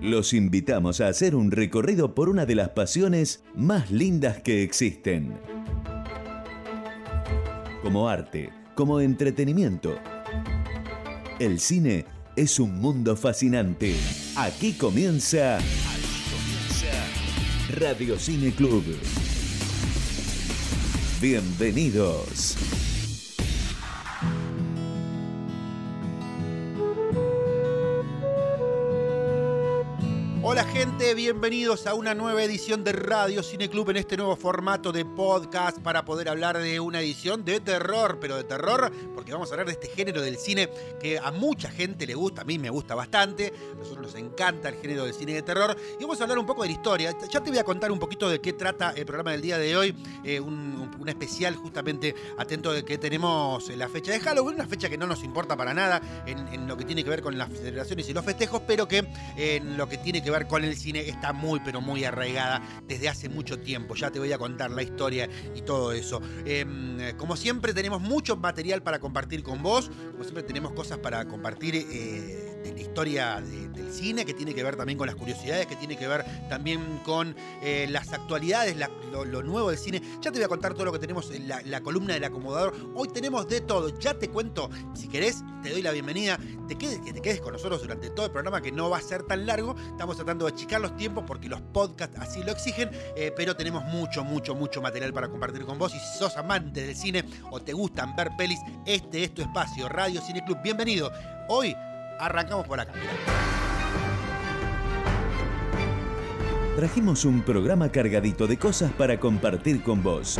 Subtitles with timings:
[0.00, 5.36] Los invitamos a hacer un recorrido por una de las pasiones más lindas que existen.
[7.82, 9.98] Como arte, como entretenimiento.
[11.40, 12.06] El cine
[12.36, 13.96] es un mundo fascinante.
[14.36, 15.58] Aquí comienza,
[17.76, 18.84] Radio Cine Club.
[21.20, 22.56] Bienvenidos.
[31.14, 35.78] Bienvenidos a una nueva edición de Radio Cine Club en este nuevo formato de podcast
[35.78, 39.66] para poder hablar de una edición de terror, pero de terror porque vamos a hablar
[39.68, 40.68] de este género del cine
[41.00, 44.68] que a mucha gente le gusta, a mí me gusta bastante, a nosotros nos encanta
[44.68, 47.16] el género del cine de terror y vamos a hablar un poco de la historia.
[47.30, 49.76] Ya te voy a contar un poquito de qué trata el programa del día de
[49.76, 50.68] hoy, eh, un,
[51.08, 55.24] especial justamente atento de que tenemos la fecha de Halloween, una fecha que no nos
[55.24, 58.22] importa para nada en, en lo que tiene que ver con las celebraciones y los
[58.26, 61.80] festejos, pero que en lo que tiene que ver con el cine está muy pero
[61.80, 63.94] muy arraigada desde hace mucho tiempo.
[63.94, 66.20] Ya te voy a contar la historia y todo eso.
[66.44, 71.26] Eh, como siempre tenemos mucho material para compartir con vos, como siempre tenemos cosas para
[71.26, 75.16] compartir eh, de la historia de, del cine, que tiene que ver también con las
[75.16, 78.76] curiosidades, que tiene que ver también con eh, las actualidades,
[79.12, 80.02] lo, nuevo del cine.
[80.20, 82.74] Ya te voy a contar todo lo que tenemos en la, la, columna del acomodador.
[82.94, 83.98] Hoy tenemos de todo.
[83.98, 86.38] Ya te cuento, si querés, te doy la bienvenida.
[86.66, 89.02] Te quedes, que te quedes con nosotros durante todo el programa, que no va a
[89.02, 89.74] ser tan largo.
[89.90, 93.84] Estamos tratando de achicar los tiempos porque los podcasts así lo exigen, eh, pero tenemos
[93.84, 95.94] mucho, mucho, mucho material para compartir con vos.
[95.94, 99.88] Y si sos amante del cine o te gustan ver pelis, este es tu espacio,
[99.88, 100.58] Radio Cine Club.
[100.62, 101.10] Bienvenido.
[101.48, 101.74] Hoy
[102.18, 102.92] arrancamos por acá.
[106.76, 110.38] Trajimos un programa cargadito de cosas para compartir con vos.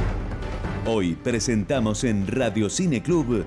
[0.87, 3.45] Hoy presentamos en Radio Cine Club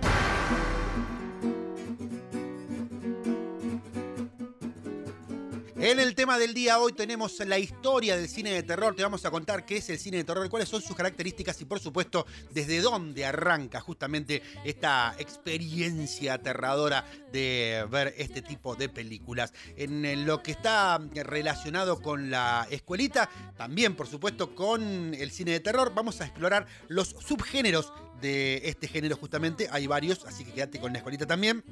[6.41, 8.95] del día hoy tenemos la historia del cine de terror.
[8.95, 11.65] Te vamos a contar qué es el cine de terror, cuáles son sus características y
[11.65, 19.53] por supuesto desde dónde arranca justamente esta experiencia aterradora de ver este tipo de películas.
[19.77, 25.59] En lo que está relacionado con la escuelita, también por supuesto con el cine de
[25.59, 29.67] terror, vamos a explorar los subgéneros de este género justamente.
[29.71, 31.63] Hay varios, así que quédate con la escuelita también.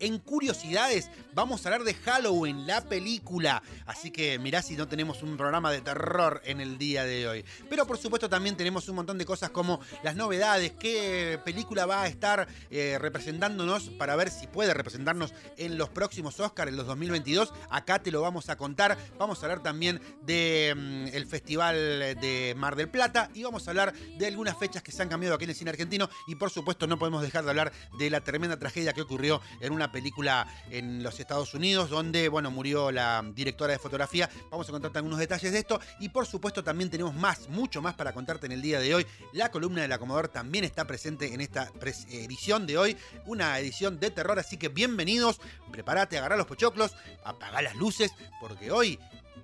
[0.00, 3.62] En curiosidades, vamos a hablar de Halloween, la película.
[3.86, 7.44] Así que mirá si no tenemos un programa de terror en el día de hoy.
[7.70, 12.02] Pero por supuesto también tenemos un montón de cosas como las novedades, qué película va
[12.02, 16.86] a estar eh, representándonos para ver si puede representarnos en los próximos Oscars, en los
[16.86, 17.52] 2022.
[17.70, 18.98] Acá te lo vamos a contar.
[19.16, 21.76] Vamos a hablar también del de, um, Festival
[22.20, 25.36] de Mar del Plata y vamos a hablar de algunas fechas que se han cambiado
[25.36, 26.08] aquí en el cine argentino.
[26.26, 29.72] Y por supuesto no podemos dejar de hablar de la tremenda tragedia que ocurrió en
[29.72, 34.28] una película en los Estados Unidos, donde, bueno, murió la directora de fotografía.
[34.50, 35.80] Vamos a contarte algunos detalles de esto.
[36.00, 39.06] Y por supuesto, también tenemos más, mucho más para contarte en el día de hoy.
[39.32, 41.70] La columna del acomodador también está presente en esta
[42.10, 42.96] edición de hoy.
[43.26, 45.40] Una edición de terror, así que bienvenidos.
[45.70, 48.98] Prepárate, agarrar los pochoclos, apagar las luces, porque hoy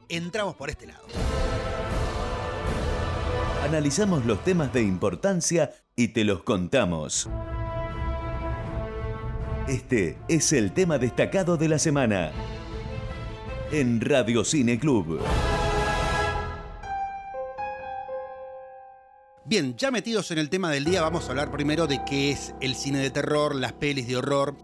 [0.09, 1.07] entramos por este lado.
[3.63, 7.29] Analizamos los temas de importancia y te los contamos.
[9.71, 12.33] Este es el tema destacado de la semana
[13.71, 15.21] en Radio Cine Club.
[19.45, 22.53] Bien, ya metidos en el tema del día, vamos a hablar primero de qué es
[22.61, 24.57] el cine de terror, las pelis de horror.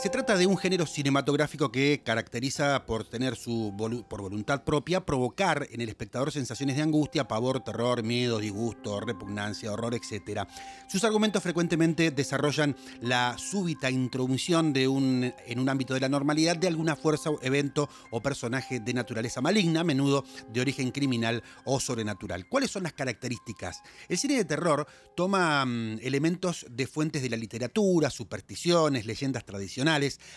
[0.00, 3.74] Se trata de un género cinematográfico que caracteriza por tener su
[4.08, 9.70] por voluntad propia provocar en el espectador sensaciones de angustia, pavor, terror, miedo, disgusto, repugnancia,
[9.70, 10.48] horror, etc.
[10.88, 16.56] Sus argumentos frecuentemente desarrollan la súbita introducción de un, en un ámbito de la normalidad
[16.56, 21.78] de alguna fuerza, evento o personaje de naturaleza maligna, a menudo de origen criminal o
[21.78, 22.48] sobrenatural.
[22.48, 23.82] ¿Cuáles son las características?
[24.08, 29.89] El cine de terror toma um, elementos de fuentes de la literatura, supersticiones, leyendas tradicionales,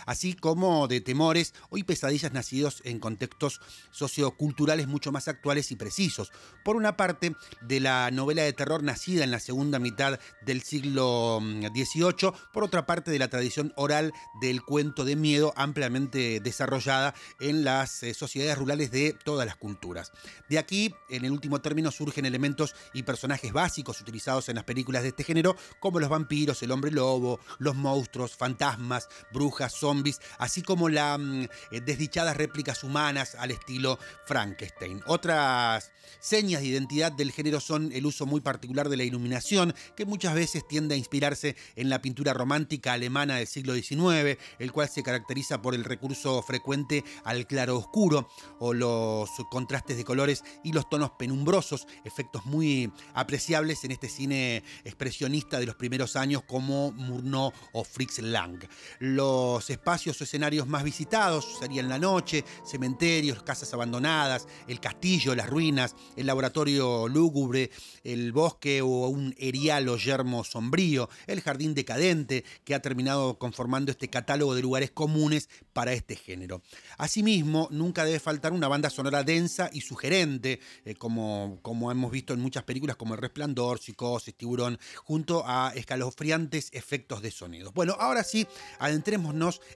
[0.05, 3.59] así como de temores o pesadillas nacidos en contextos
[3.91, 6.31] socioculturales mucho más actuales y precisos.
[6.63, 11.39] Por una parte, de la novela de terror nacida en la segunda mitad del siglo
[11.41, 17.63] XVIII, por otra parte, de la tradición oral del cuento de miedo ampliamente desarrollada en
[17.63, 20.11] las eh, sociedades rurales de todas las culturas.
[20.49, 25.03] De aquí, en el último término, surgen elementos y personajes básicos utilizados en las películas
[25.03, 30.21] de este género, como los vampiros, el hombre lobo, los monstruos, fantasmas, brujas, brujas, zombies,
[30.37, 35.01] así como las mm, eh, desdichadas réplicas humanas al estilo Frankenstein.
[35.05, 40.05] Otras señas de identidad del género son el uso muy particular de la iluminación, que
[40.05, 44.87] muchas veces tiende a inspirarse en la pintura romántica alemana del siglo XIX, el cual
[44.87, 48.29] se caracteriza por el recurso frecuente al claro oscuro
[48.59, 54.63] o los contrastes de colores y los tonos penumbrosos, efectos muy apreciables en este cine
[54.85, 58.63] expresionista de los primeros años como Murnau o Fritz Lang.
[58.99, 59.32] Los
[59.69, 65.95] espacios o escenarios más visitados serían la noche, cementerios, casas abandonadas, el castillo, las ruinas,
[66.15, 67.71] el laboratorio lúgubre,
[68.03, 73.91] el bosque o un erial o yermo sombrío, el jardín decadente que ha terminado conformando
[73.91, 76.61] este catálogo de lugares comunes para este género.
[76.97, 82.33] Asimismo, nunca debe faltar una banda sonora densa y sugerente, eh, como, como hemos visto
[82.33, 87.71] en muchas películas como El Resplandor, Psicosis, Tiburón, junto a escalofriantes efectos de sonido.
[87.71, 88.47] Bueno, ahora sí,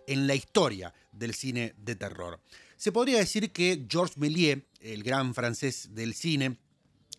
[0.08, 2.40] en la historia del cine de terror.
[2.76, 6.58] Se podría decir que Georges Méliès, el gran francés del cine,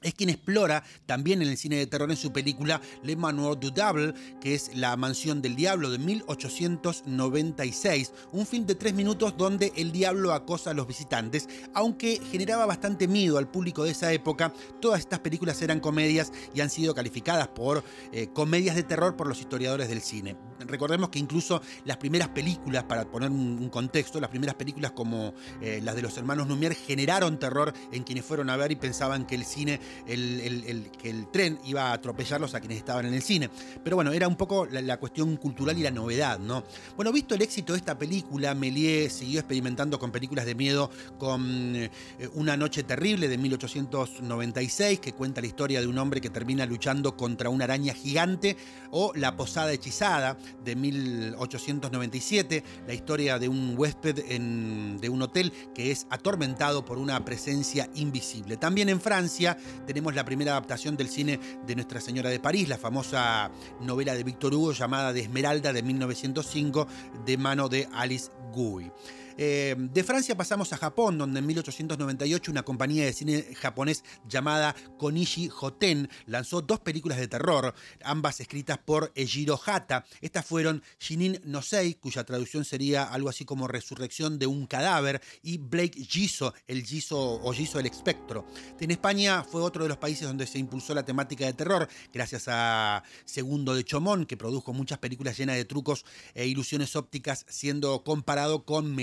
[0.03, 3.71] es quien explora también en el cine de terror en su película Le Manoir du
[3.71, 9.73] Diable, que es La Mansión del Diablo de 1896, un film de tres minutos donde
[9.77, 14.53] el diablo acosa a los visitantes, aunque generaba bastante miedo al público de esa época,
[14.81, 19.27] todas estas películas eran comedias y han sido calificadas por eh, comedias de terror por
[19.27, 20.37] los historiadores del cine.
[20.61, 25.81] Recordemos que incluso las primeras películas, para poner un, contexto, las primeras películas como eh,
[25.83, 29.35] las de los hermanos Lumière generaron terror en quienes fueron a ver y pensaban que
[29.35, 33.51] el cine el, que el tren iba a atropellarlos a quienes estaban en el cine.
[33.83, 36.65] Pero bueno, era un poco la, cuestión cultural y la novedad, ¿no?
[36.97, 41.77] Bueno, visto el éxito de esta película, Méliès siguió experimentando con películas de miedo con
[41.77, 41.91] eh,
[42.35, 47.17] Una noche terrible de 1896, que cuenta la historia de un hombre que termina luchando
[47.17, 48.57] contra una araña gigante,
[48.91, 55.91] o La posada hechizada de 1897, la historia de un huésped de un hotel que
[55.91, 58.57] es atormentado por una presencia invisible.
[58.57, 59.57] También en Francia
[59.87, 64.25] tenemos la primera adaptación del cine de Nuestra Señora de París, la famosa novela de
[64.25, 66.87] Víctor Hugo llamada De Esmeralda de 1905,
[67.25, 68.91] de mano de Alice Guy.
[69.41, 74.75] Eh, de Francia pasamos a Japón, donde en 1898 una compañía de cine japonés llamada
[74.99, 80.05] Konishi Hoten lanzó dos películas de terror, ambas escritas por Ejiro Hata.
[80.21, 85.23] Estas fueron Shinin no Sei, cuya traducción sería algo así como Resurrección de un cadáver,
[85.43, 88.45] y Blake Giso, el Giso o Giso el espectro.
[88.81, 92.47] En España fue otro de los países donde se impulsó la temática de terror, gracias
[92.49, 96.05] a Segundo de Chomón, que produjo muchas películas llenas de trucos
[96.35, 98.97] e ilusiones ópticas, siendo comparado con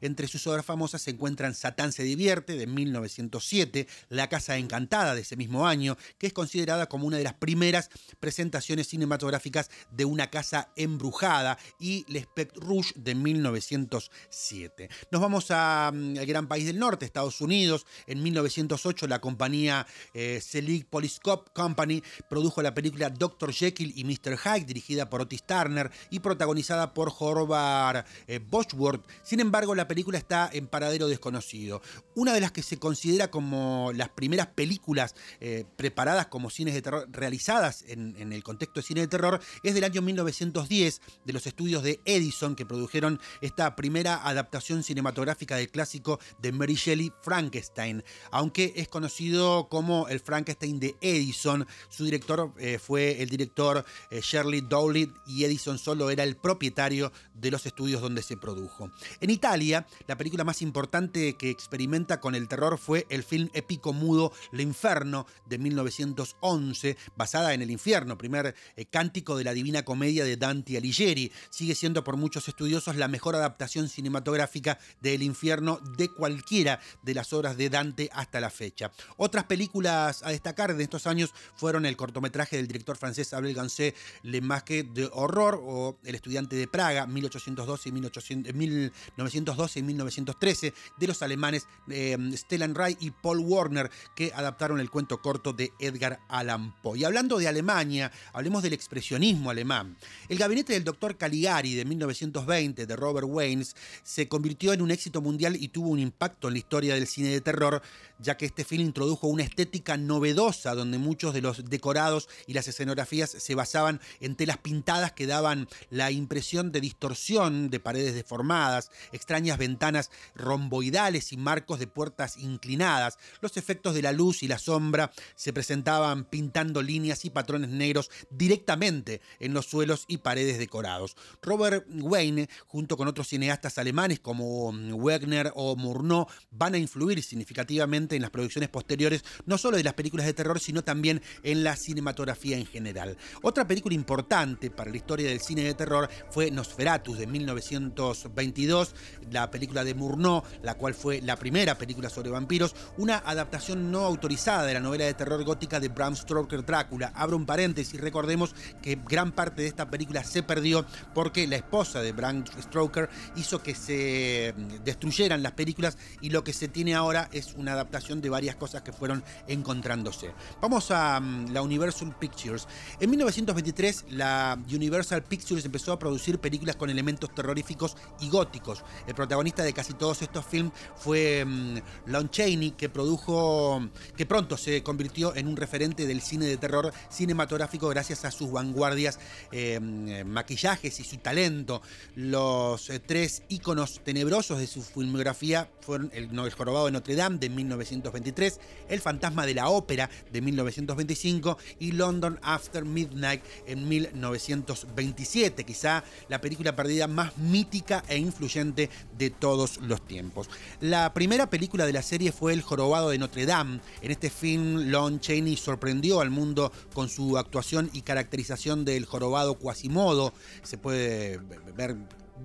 [0.00, 5.22] Entre sus obras famosas se encuentran Satán se divierte, de 1907, La Casa Encantada, de
[5.22, 7.90] ese mismo año, que es considerada como una de las primeras
[8.20, 14.88] presentaciones cinematográficas de una casa embrujada, y L'Espect Rouge, de 1907.
[15.10, 17.86] Nos vamos mm, al gran país del norte, Estados Unidos.
[18.06, 23.52] En 1908, la compañía eh, Selig Polyscope Company produjo la película Dr.
[23.52, 24.36] Jekyll y Mr.
[24.36, 29.04] Hyde, dirigida por Otis Turner y protagonizada por Horvath eh, Bosworth.
[29.22, 31.80] Sin embargo, la película está en paradero desconocido.
[32.14, 36.82] Una de las que se considera como las primeras películas eh, preparadas como cines de
[36.82, 41.46] terror, realizadas en, el contexto de cine de terror, es del año 1910, de los
[41.46, 48.04] estudios de Edison, que produjeron esta primera adaptación cinematográfica del clásico de Mary Shelley, Frankenstein.
[48.30, 54.20] Aunque es conocido como el Frankenstein de Edison, su director eh, fue el director eh,
[54.22, 58.90] Shirley Dowley y Edison solo era el propietario de los estudios donde se produjo.
[59.20, 63.92] En Italia, la película más importante que experimenta con el terror fue el film épico
[63.92, 70.24] mudo L'Inferno de 1911, basada en El Infierno, primer eh, cántico de la Divina Comedia
[70.24, 71.30] de Dante Alighieri.
[71.48, 77.32] Sigue siendo por muchos estudiosos la mejor adaptación cinematográfica del Infierno de cualquiera de las
[77.32, 78.90] obras de Dante hasta la fecha.
[79.16, 83.94] Otras películas a destacar de estos años fueron el cortometraje del director francés Abel Gansé,
[84.24, 90.74] Le Masque de Horror o El estudiante de Praga, 1812 y 1912 1912 y 1913
[90.96, 95.72] de los alemanes eh, Stellan Ray y Paul Warner que adaptaron el cuento corto de
[95.78, 96.98] Edgar Allan Poe.
[96.98, 99.96] Y hablando de Alemania, hablemos del expresionismo alemán.
[100.28, 105.20] El gabinete del doctor Caligari de 1920 de Robert Waynes se convirtió en un éxito
[105.20, 107.82] mundial y tuvo un impacto en la historia del cine de terror,
[108.18, 112.68] ya que este film introdujo una estética novedosa donde muchos de los decorados y las
[112.68, 118.90] escenografías se basaban en telas pintadas que daban la impresión de distorsión de paredes deformadas,
[119.16, 123.18] extrañas ventanas romboidales y marcos de puertas inclinadas.
[123.40, 128.10] Los efectos de la luz y la sombra se presentaban pintando líneas y patrones negros
[128.30, 131.16] directamente en los suelos y paredes decorados.
[131.42, 138.16] Robert Wayne, junto con otros cineastas alemanes como Wegner o Murnau, van a influir significativamente
[138.16, 141.76] en las producciones posteriores, no solo de las películas de terror, sino también en la
[141.76, 143.16] cinematografía en general.
[143.42, 148.94] Otra película importante para la historia del cine de terror fue Nosferatus de 1922,
[149.30, 154.00] la película de Murnau, la cual fue la primera película sobre vampiros, una adaptación no
[154.00, 157.12] autorizada de la novela de terror gótica de Bram Stoker Drácula.
[157.14, 160.84] Abro un paréntesis, recordemos que gran parte de esta película se perdió
[161.14, 166.44] porque la esposa de Bram Stoker hizo que se mm, destruyeran las películas y lo
[166.44, 170.32] que se tiene ahora es una adaptación de varias cosas que fueron encontrándose.
[170.60, 172.66] Vamos a mm, la Universal Pictures.
[173.00, 178.84] En 1923 la Universal Pictures empezó a producir películas con elementos terroríficos y góticos.
[179.06, 184.56] El protagonista de casi todos estos films fue mm, Lon Chaney, que produjo, que pronto
[184.56, 189.18] se convirtió en un referente del cine de terror cinematográfico gracias a sus vanguardias,
[189.52, 189.80] eh,
[190.24, 191.82] maquillajes y su talento.
[192.14, 197.38] Los eh, tres íconos tenebrosos de su filmografía fueron el, el Jorobado de Notre Dame
[197.38, 205.64] de 1923, El Fantasma de la Ópera de 1925 y London After Midnight en 1927,
[205.64, 208.85] quizá la película perdida más mítica e influyente
[209.16, 210.48] de todos los tiempos.
[210.80, 213.80] La primera película de la serie fue El Jorobado de Notre Dame.
[214.02, 219.58] En este film, Lon Chaney sorprendió al mundo con su actuación y caracterización del jorobado
[219.58, 220.32] Quasimodo.
[220.62, 221.38] Se puede
[221.76, 221.96] ver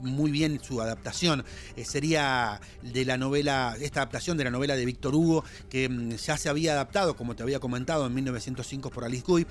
[0.02, 1.44] muy bien su adaptación.
[1.76, 6.12] Eh, sería de la novela, esta adaptación de la novela de Víctor Hugo, que mm,
[6.12, 9.46] ya se había adaptado, como te había comentado, en 1905 por Alice Guy.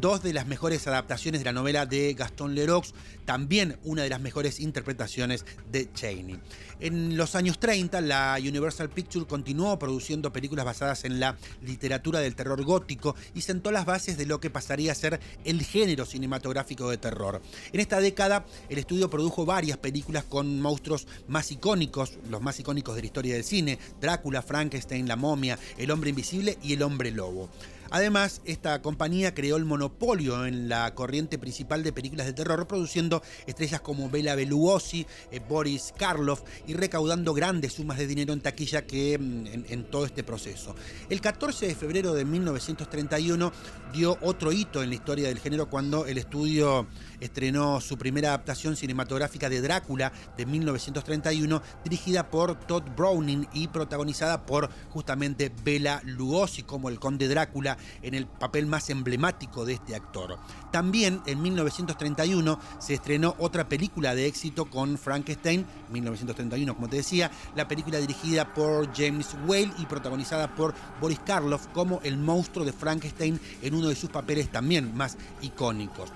[0.00, 2.84] Dos de las mejores adaptaciones de la novela de Gastón Leroux,
[3.30, 6.40] también una de las mejores interpretaciones de Cheney.
[6.80, 12.34] En los años 30, la Universal Pictures continuó produciendo películas basadas en la literatura del
[12.34, 16.90] terror gótico y sentó las bases de lo que pasaría a ser el género cinematográfico
[16.90, 17.40] de terror.
[17.72, 22.96] En esta década, el estudio produjo varias películas con monstruos más icónicos, los más icónicos
[22.96, 27.12] de la historia del cine, Drácula, Frankenstein, La momia, El hombre invisible y El hombre
[27.12, 27.48] lobo.
[27.90, 33.22] Además, esta compañía creó el monopolio en la corriente principal de películas de terror, produciendo
[33.46, 38.86] estrellas como Bela Lugosi, eh, Boris Karloff y recaudando grandes sumas de dinero en taquilla
[38.86, 40.74] que mm, en, todo este proceso.
[41.08, 43.52] El 14 de febrero de 1931
[43.92, 46.86] dio otro hito en la historia del género cuando el estudio
[47.20, 54.46] estrenó su primera adaptación cinematográfica de Drácula de 1931, dirigida por Todd Browning y protagonizada
[54.46, 59.94] por justamente Bela Lugosi como el conde Drácula en el papel más emblemático de este
[59.94, 60.38] actor.
[60.70, 67.30] También en 1931 se estrenó otra película de éxito con Frankenstein, 1931 como te decía,
[67.54, 72.72] la película dirigida por James Whale y protagonizada por Boris Karloff como el monstruo de
[72.72, 76.10] Frankenstein en uno de sus papeles también más icónicos.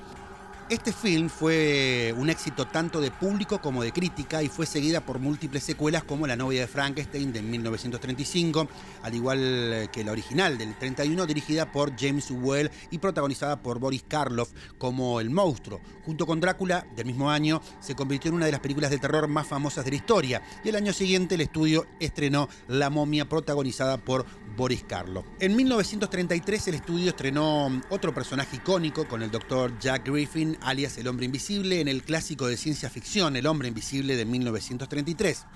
[0.70, 5.18] Este film fue un éxito tanto de público como de crítica y fue seguida por
[5.18, 8.66] múltiples secuelas como La novia de Frankenstein de 1935,
[9.02, 14.04] al igual que la original del 31 dirigida por James Whale y protagonizada por Boris
[14.08, 15.82] Karloff como El monstruo.
[16.06, 19.28] Junto con Drácula del mismo año se convirtió en una de las películas de terror
[19.28, 23.98] más famosas de la historia y el año siguiente el estudio estrenó La momia protagonizada
[23.98, 24.24] por
[24.56, 25.26] Boris Karloff.
[25.40, 31.08] En 1933 el estudio estrenó otro personaje icónico con el doctor Jack Griffin alias El
[31.08, 35.46] Hombre Invisible, en el clásico de ciencia ficción El Hombre Invisible de 1933.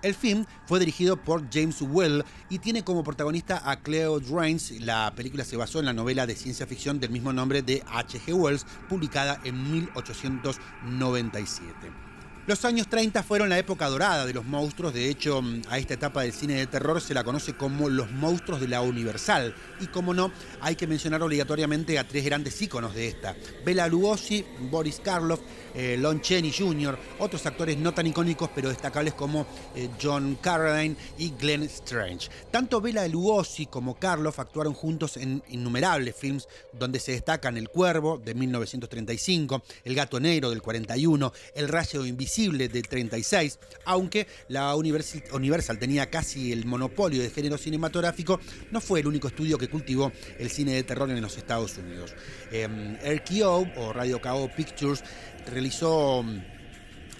[0.00, 4.70] El film fue dirigido por James Well y tiene como protagonista a Cleo Drains.
[4.80, 8.32] La película se basó en la novela de ciencia ficción del mismo nombre de H.G.
[8.32, 12.07] Wells, publicada en 1897.
[12.48, 16.22] Los años 30 fueron la época dorada de los monstruos, de hecho a esta etapa
[16.22, 19.54] del cine de terror se la conoce como los monstruos de la Universal.
[19.80, 23.36] Y como no, hay que mencionar obligatoriamente a tres grandes íconos de esta.
[23.66, 25.40] Bela Lugosi, Boris Karloff,
[25.74, 30.96] eh, Lon Chaney Jr., otros actores no tan icónicos pero destacables como eh, John Carradine
[31.18, 32.30] y Glenn Strange.
[32.50, 38.16] Tanto Bela Lugosi como Karloff actuaron juntos en innumerables films donde se destacan El Cuervo
[38.16, 45.78] de 1935, El Gato Negro del 41, El Rayo Invisible del 36, aunque la Universal
[45.80, 48.38] tenía casi el monopolio de género cinematográfico,
[48.70, 52.14] no fue el único estudio que cultivó el cine de terror en los Estados Unidos.
[52.52, 52.68] Eh,
[53.02, 55.02] RKO o Radio KO Pictures
[55.50, 56.24] realizó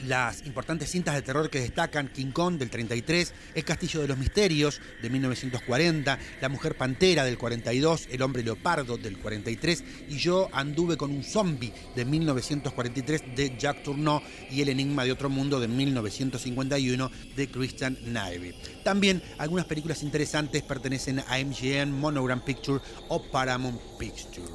[0.06, 4.18] las importantes cintas de terror que destacan King Kong del 33, El Castillo de los
[4.18, 10.48] Misterios de 1940, La Mujer Pantera del 42, El Hombre Leopardo del 43 y Yo
[10.52, 15.60] Anduve con un Zombie de 1943 de Jack Tourneau y El Enigma de Otro Mundo
[15.60, 18.54] de 1951 de Christian Navy.
[18.84, 24.48] También algunas películas interesantes pertenecen a MGM, Monogram Picture o Paramount Picture.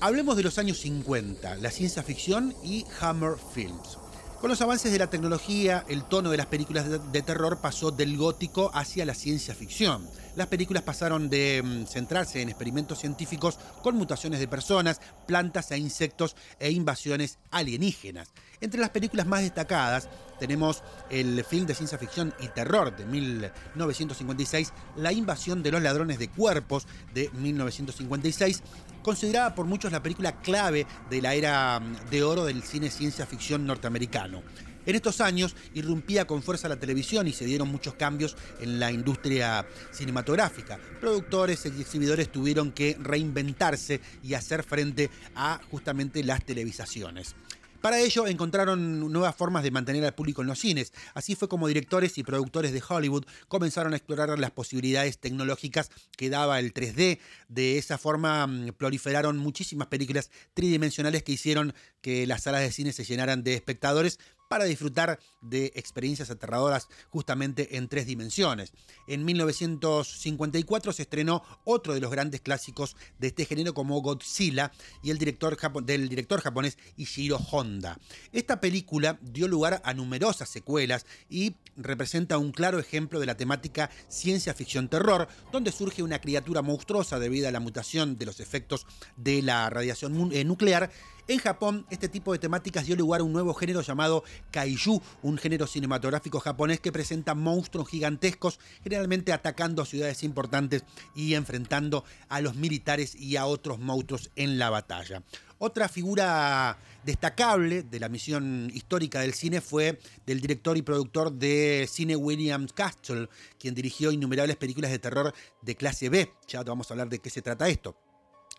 [0.00, 4.01] Hablemos de los años 50, la ciencia ficción y Hammer Films.
[4.42, 8.16] Con los avances de la tecnología, el tono de las películas de, terror pasó del
[8.16, 10.04] gótico hacia la ciencia ficción.
[10.34, 15.78] Las películas pasaron de mm, centrarse en experimentos científicos con mutaciones de personas, plantas e
[15.78, 18.30] insectos e invasiones alienígenas.
[18.62, 20.08] Entre las películas más destacadas
[20.38, 26.18] tenemos el film de ciencia ficción y terror de 1956, La invasión de los ladrones
[26.18, 28.62] de cuerpos de 1956,
[29.02, 33.26] considerada por muchos la película clave de la era mm, de oro del cine ciencia
[33.26, 34.42] ficción norteamericano.
[34.84, 38.90] En estos años irrumpía con fuerza la televisión y se dieron muchos cambios en la
[38.90, 40.78] industria cinematográfica.
[41.00, 47.34] Productores y exhibidores tuvieron que reinventarse y hacer frente a justamente las televisaciones.
[47.82, 50.92] Para ello encontraron nuevas formas de mantener al público en los cines.
[51.14, 56.30] Así fue como directores y productores de Hollywood comenzaron a explorar las posibilidades tecnológicas que
[56.30, 57.18] daba el 3D.
[57.48, 62.92] De esa forma mm, proliferaron muchísimas películas tridimensionales que hicieron que las salas de cine
[62.92, 64.20] se llenaran de espectadores
[64.52, 68.74] para disfrutar de experiencias aterradoras justamente en tres dimensiones.
[69.06, 74.70] En 1954 se estrenó otro de los grandes clásicos de este género como Godzilla
[75.02, 77.98] y el director del director japonés Ishiro Honda.
[78.30, 83.88] Esta película dio lugar a numerosas secuelas y representa un claro ejemplo de la temática
[84.08, 88.86] ciencia ficción terror, donde surge una criatura monstruosa debido a la mutación de los efectos
[89.16, 90.90] de la radiación eh, nuclear
[91.28, 95.38] en Japón, este tipo de temáticas dio lugar a un nuevo género llamado kaiju, un
[95.38, 102.40] género cinematográfico japonés que presenta monstruos gigantescos, generalmente atacando a ciudades importantes y enfrentando a
[102.40, 105.22] los militares y a otros monstruos en la batalla.
[105.58, 111.86] Otra figura destacable de la misión histórica del cine fue del director y productor de
[111.88, 113.28] cine William Castle,
[113.60, 116.32] quien dirigió innumerables películas de terror de clase B.
[116.48, 117.96] Ya vamos a hablar de qué se trata esto.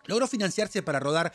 [0.06, 1.32] Logró financiarse para rodar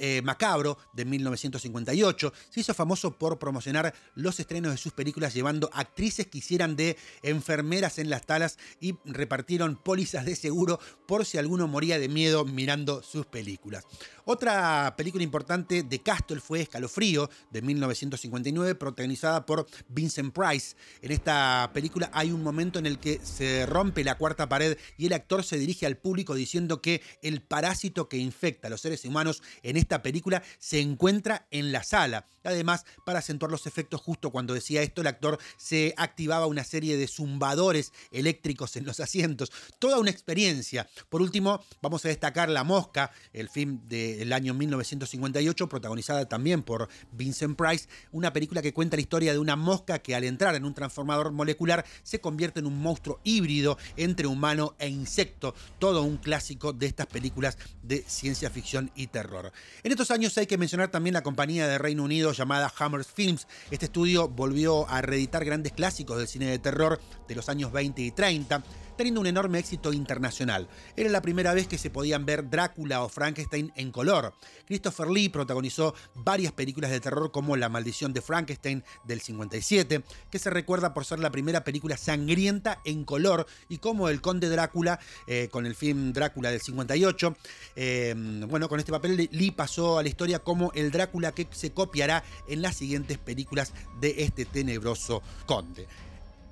[0.00, 2.32] eh, Macabro de 1958.
[2.50, 6.96] Se hizo famoso por promocionar los estrenos de sus películas llevando actrices que hicieran de
[7.22, 12.44] enfermeras en las talas y repartieron pólizas de seguro por si alguno moría de miedo
[12.44, 13.84] mirando sus películas.
[14.24, 20.76] Otra película importante de Castle fue Escalofrío de 1959 protagonizada por Vincent Price.
[21.00, 25.06] En esta película hay un momento en el que se rompe la cuarta pared y
[25.06, 29.06] el actor se dirige al público diciendo que el parásito que infecta a los seres
[29.06, 32.26] humanos en esta película se encuentra en la sala.
[32.44, 36.98] Además, para acentuar los efectos, justo cuando decía esto, el actor se activaba una serie
[36.98, 39.50] de zumbadores eléctricos en los asientos.
[39.78, 40.90] Toda una experiencia.
[41.08, 46.90] Por último, vamos a destacar La Mosca, el film del año 1958, protagonizada también por
[47.12, 50.66] Vincent Price, una película que cuenta la historia de una mosca que al entrar en
[50.66, 55.54] un transformador molecular se convierte en un monstruo híbrido entre humano e insecto.
[55.78, 59.52] Todo un clásico de estas películas de ciencia ficción y terror.
[59.82, 63.46] En estos años hay que mencionar también la compañía de Reino Unido llamada Hammers Films.
[63.70, 68.02] Este estudio volvió a reeditar grandes clásicos del cine de terror de los años 20
[68.02, 68.62] y 30
[69.02, 70.68] teniendo un enorme éxito internacional.
[70.94, 74.32] Era la primera vez que se podían ver Drácula o Frankenstein en color.
[74.64, 80.38] Christopher Lee protagonizó varias películas de terror como La maldición de Frankenstein del 57, que
[80.38, 85.00] se recuerda por ser la primera película sangrienta en color, y como El Conde Drácula,
[85.26, 87.36] eh, con el film Drácula del 58.
[87.74, 88.14] Eh,
[88.48, 92.22] bueno, con este papel Lee pasó a la historia como el Drácula que se copiará
[92.46, 95.88] en las siguientes películas de este tenebroso conde.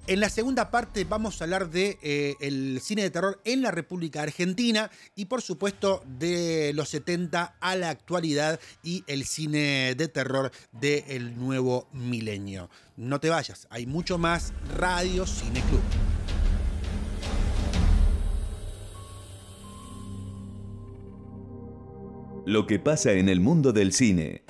[0.06, 3.70] En la segunda parte vamos a hablar de eh, el cine de terror en la
[3.70, 10.08] República Argentina y por supuesto de los 70 a la actualidad y el cine de
[10.08, 12.70] terror del nuevo milenio.
[12.96, 15.82] No te vayas, hay mucho más Radio Cine Club.
[22.46, 24.42] Lo que pasa en el mundo del cine.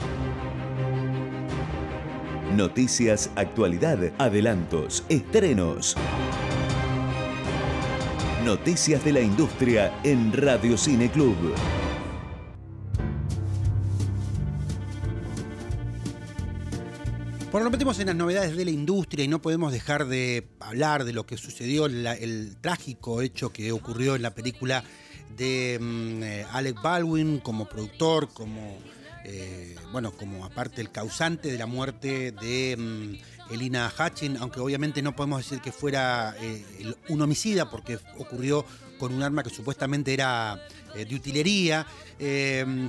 [2.56, 5.96] Noticias, actualidad, adelantos, estrenos.
[8.44, 11.36] Noticias de la industria en Radio Cine Club.
[17.52, 21.04] Bueno, nos metemos en las novedades de la industria y no podemos dejar de hablar
[21.04, 24.82] de lo que sucedió, el trágico hecho que ocurrió en la película
[25.36, 28.76] de eh, Alec Baldwin como productor, como
[29.24, 35.02] eh, bueno, como aparte el causante de la muerte de mm, Elina Hutchin, aunque obviamente
[35.02, 36.64] no podemos decir que fuera eh,
[37.08, 38.64] un homicida porque ocurrió
[39.00, 40.62] con un arma que supuestamente era
[40.94, 41.86] eh, de utilería.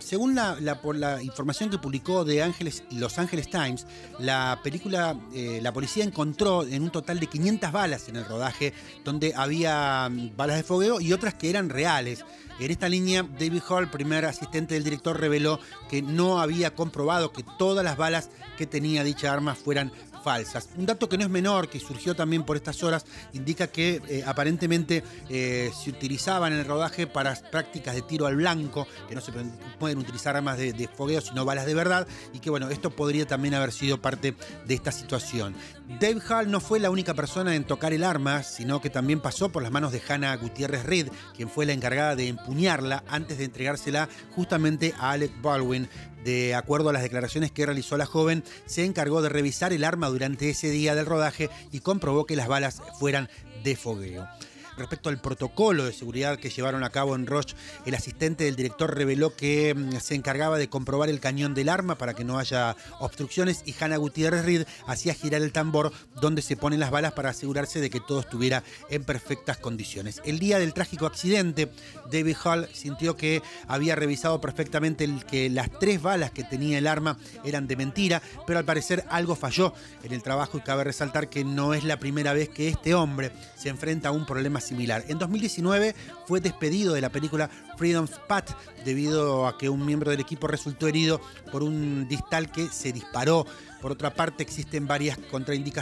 [0.02, 3.88] según la, la, información que publicó de Ángeles, Los Angeles Times,
[4.20, 9.34] la película, la policía encontró en un total de 500 balas en el rodaje, donde
[9.36, 12.26] había mm, balas de fogueo y otras que eran reales.
[12.60, 17.44] En esta línea, David Hall, primer asistente del director, reveló que no había comprobado que
[17.58, 19.92] todas las balas que tenía dicha arma fueran
[20.24, 20.70] falsas.
[20.78, 24.24] Un dato que no es menor, que surgió también por estas horas, indica que eh,
[24.26, 29.22] aparentemente eh, se utilizaban en el rodaje para prácticas de tiro al blanco, que no
[29.22, 29.32] se
[29.80, 33.26] pueden utilizar armas de, de, fogueo, sino balas de verdad, y que bueno, esto podría
[33.26, 35.56] también haber sido parte de esta situación.
[36.00, 39.50] Dave Hall no fue la única persona en tocar el arma, sino que también pasó
[39.50, 43.46] por las manos de Hannah Gutiérrez Reed, quien fue la encargada de empuñarla antes de
[43.46, 45.90] entregársela justamente a Alec Baldwin.
[46.24, 50.11] De acuerdo a las declaraciones que realizó la joven, se encargó de revisar el arma
[50.12, 53.30] durante ese día del rodaje y comprobó que las balas fueran
[53.64, 54.28] de fogueo.
[54.78, 57.56] Respecto al protocolo de seguridad que llevaron a cabo en Roche,
[57.86, 61.98] el asistente del director reveló que mm, se encargaba de comprobar el cañón del arma
[61.98, 66.56] para que no haya obstrucciones y Hannah Gutiérrez Reed hacía girar el tambor donde se
[66.56, 70.22] ponen las balas para asegurarse de que todo estuviera en perfectas condiciones.
[70.24, 71.72] El día del trágico accidente,
[72.12, 77.18] David Hall sintió que había revisado perfectamente que las tres balas que tenía el arma
[77.44, 81.44] eran de mentira, pero al parecer algo falló en el trabajo y cabe resaltar que
[81.44, 85.04] no es la primera vez que este hombre se enfrenta a un problema similar.
[85.08, 85.96] En 2019
[86.28, 88.52] fue despedido de la película Freedom's Path
[88.86, 91.22] debido a que un miembro del equipo resultó herido
[91.52, 93.46] por un distal que se disparó
[93.82, 95.18] por otra parte, existen varias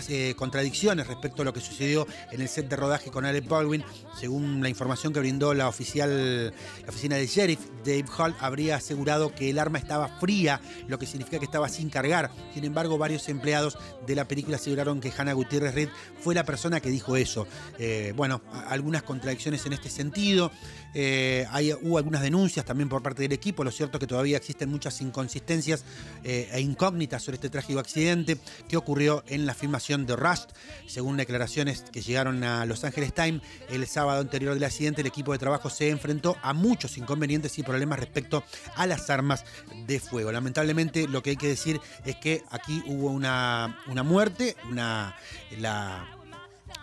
[0.10, 3.84] eh, contradicciones respecto a lo que sucedió en el set de rodaje con Alec Baldwin.
[4.20, 9.34] Según la información que brindó la, oficial, la oficina del sheriff, Dave Hall habría asegurado
[9.36, 12.32] que el arma estaba fría, lo que significa que estaba sin cargar.
[12.54, 16.80] Sin embargo, varios empleados de la película aseguraron que Hannah Gutiérrez Reed fue la persona
[16.80, 17.48] que dijo eso.
[17.78, 20.52] Eh, bueno, algunas contradicciones en este sentido.
[20.94, 23.64] Eh, hay, hubo algunas denuncias también por parte del equipo.
[23.64, 25.84] Lo cierto es que todavía existen muchas inconsistencias
[26.24, 30.52] e incógnitas sobre este trágico accidente que ocurrió en la filmación de Rust.
[30.88, 35.32] Según declaraciones que llegaron a Los Angeles Times, el sábado anterior del accidente el equipo
[35.32, 38.44] de trabajo se enfrentó a muchos inconvenientes y problemas respecto
[38.76, 39.46] a las armas
[39.88, 40.32] de fuego.
[40.32, 45.16] Lamentablemente lo que hay que decir es que aquí hubo una, una muerte, una,
[45.58, 46.19] la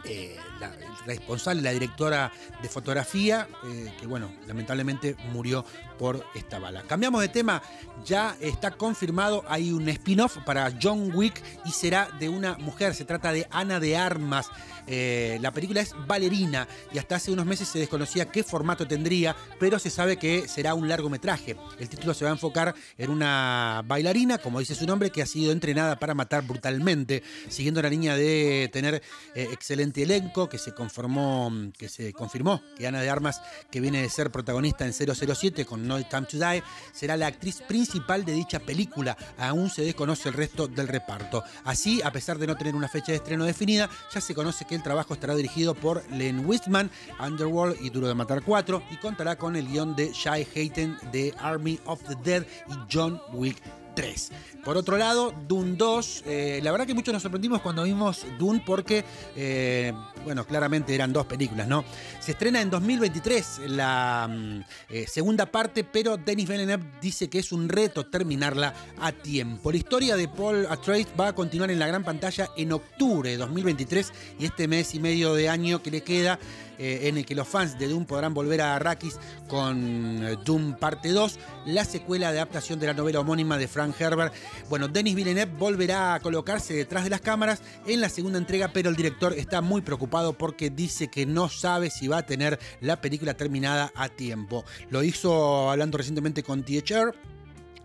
[0.05, 0.73] eh, la,
[1.05, 2.33] responsable, la directora
[2.63, 5.65] de fotografía, eh, que bueno, lamentablemente murió
[5.99, 6.83] por esta bala.
[6.83, 7.63] Cambiamos de tema,
[8.05, 13.05] ya está confirmado, hay un spin-off para John Wick y será de una mujer, se
[13.05, 14.49] trata de Ana de Armas.
[14.89, 19.35] Eh, la película es Valerina y hasta hace unos meses se desconocía qué formato tendría,
[19.59, 21.57] pero se sabe que será un largometraje.
[21.79, 25.27] El título se va a enfocar en una bailarina, como dice su nombre, que ha
[25.27, 29.03] sido entrenada para matar brutalmente, siguiendo la línea de tener
[29.35, 34.09] excelente elenco que se conformó, que se confirmó que Ana de Armas, que viene de
[34.09, 38.61] ser protagonista en 007 con No Time to Die, será la actriz principal de dicha
[38.61, 39.17] película.
[39.39, 41.43] Aún se desconoce el resto del reparto.
[41.65, 44.75] Así, a pesar de no tener una fecha de estreno definida, ya se conoce que
[44.75, 49.37] el trabajo estará dirigido por Len Whitman, Underworld y Duro de Matar 4 y contará
[49.37, 53.63] con el guion de Shai Hayten de Army of the Dead y John Wick
[53.97, 54.31] 3.
[54.65, 58.63] Por otro lado, Dune 2, eh, la verdad que muchos nos sorprendimos cuando vimos Dune
[58.65, 59.05] porque,
[59.35, 59.93] eh,
[60.25, 61.85] bueno, claramente eran dos películas, ¿no?
[62.21, 67.53] Se estrena en 2023 la mm, eh, segunda parte, pero Denis Villeneuve dice que es
[67.53, 69.71] un reto terminarla a tiempo.
[69.71, 73.37] La historia de Paul Atreides va a continuar en la gran pantalla en octubre de
[73.39, 76.39] 2023 y este mes y medio de año que le queda
[76.79, 81.39] en el que los fans de Doom podrán volver a Arrakis con Doom Parte 2,
[81.67, 84.35] la secuela de adaptación de la novela homónima de Frank Herbert
[84.69, 88.89] bueno, Denis Villeneuve volverá a colocarse detrás de las cámaras en la segunda entrega, pero
[88.89, 93.01] el director está muy preocupado porque dice que no sabe si va a tener la
[93.01, 94.65] película terminada a tiempo.
[94.91, 97.15] Lo hizo hablando recientemente con THR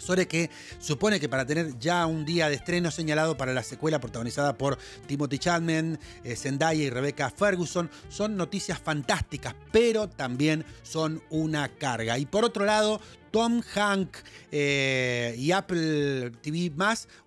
[0.02, 4.00] sobre que supone que para tener ya un día de estreno señalado para la secuela
[4.00, 11.22] protagonizada por Timothy Chapman, eh, Zendaya y Rebecca Ferguson son noticias fantásticas, pero también son
[11.30, 12.18] una carga.
[12.18, 13.00] Y por otro lado,
[13.32, 14.17] Tom Hank
[14.52, 16.72] eh, y Apple TV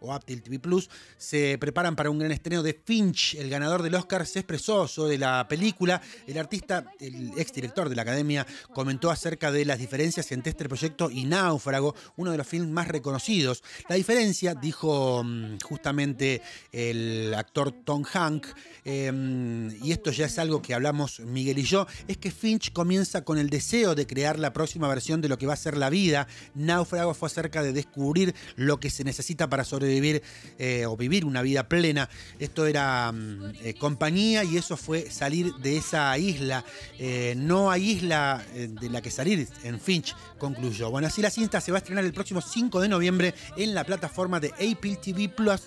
[0.01, 3.35] o Apple TV Plus se preparan para un gran estreno de Finch.
[3.35, 6.01] El ganador del Oscar se expresó sobre la película.
[6.27, 11.11] El artista, el exdirector de la academia, comentó acerca de las diferencias entre este proyecto
[11.11, 13.63] y Náufrago, uno de los films más reconocidos.
[13.89, 18.47] La diferencia, dijo mm, justamente el actor Tom Hank,
[18.85, 23.25] em, y esto ya es algo que hablamos Miguel y yo, es que Finch comienza
[23.25, 25.91] con el deseo de crear la próxima versión de lo que va a ser la
[25.95, 26.27] vida.
[26.55, 30.23] Náufrago fue acerca de descubrir lo que se necesita para sobrevivir
[30.59, 32.11] eh, o vivir una vida plena.
[32.41, 36.65] Esto era mm, eh, compañía y eso fue salir de esa isla.
[36.99, 40.91] Eh, no hay isla de la que salir en Finch, concluyó.
[40.91, 43.85] Bueno, así la cinta se va a estrenar el próximo 5 de noviembre en la
[43.85, 45.63] plataforma de Apple TV Plus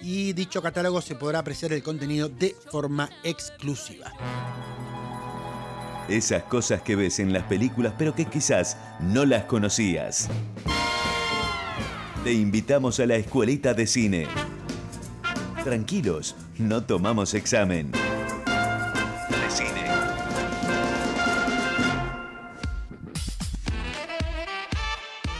[0.00, 4.12] y dicho catálogo se podrá apreciar el contenido de forma exclusiva.
[6.08, 10.28] Esas cosas que ves en las películas pero que quizás no las conocías.
[12.24, 14.26] Te invitamos a la escuelita de cine.
[15.64, 17.90] Tranquilos, no tomamos examen.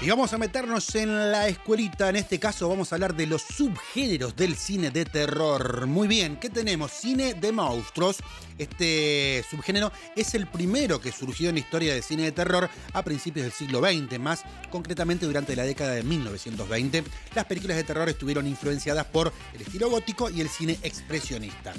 [0.03, 2.09] Y vamos a meternos en la escuelita.
[2.09, 5.87] En este caso vamos a hablar de los subgéneros del cine de terror.
[5.87, 6.91] Muy bien, ¿qué tenemos?
[6.91, 8.19] Cine de monstruos.
[8.59, 13.05] Este subgénero es el primero que surgió en la historia del cine de terror a
[13.05, 17.05] principios del siglo XX, más concretamente durante la década de 1920.
[17.37, 21.75] Las películas de terror estuvieron influenciadas por el estilo gótico y el cine expresionista.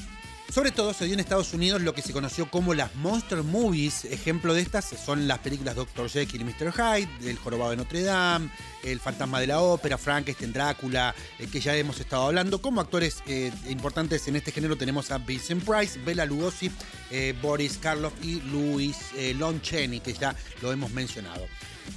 [0.51, 4.05] Sobre todo se dio en Estados Unidos lo que se conoció como las Monster Movies.
[4.05, 6.09] Ejemplo de estas son las películas Dr.
[6.09, 6.71] Jekyll y Mr.
[6.71, 8.49] Hyde, El Jorobado de Notre Dame,
[8.83, 12.61] El Fantasma de la Ópera, Frankenstein, Drácula, eh, que ya hemos estado hablando.
[12.61, 16.69] Como actores eh, importantes en este género tenemos a Vincent Price, Bela Lugosi,
[17.09, 18.95] eh, Boris Karloff y Louis
[19.35, 21.47] Lon Chaney, que ya lo hemos mencionado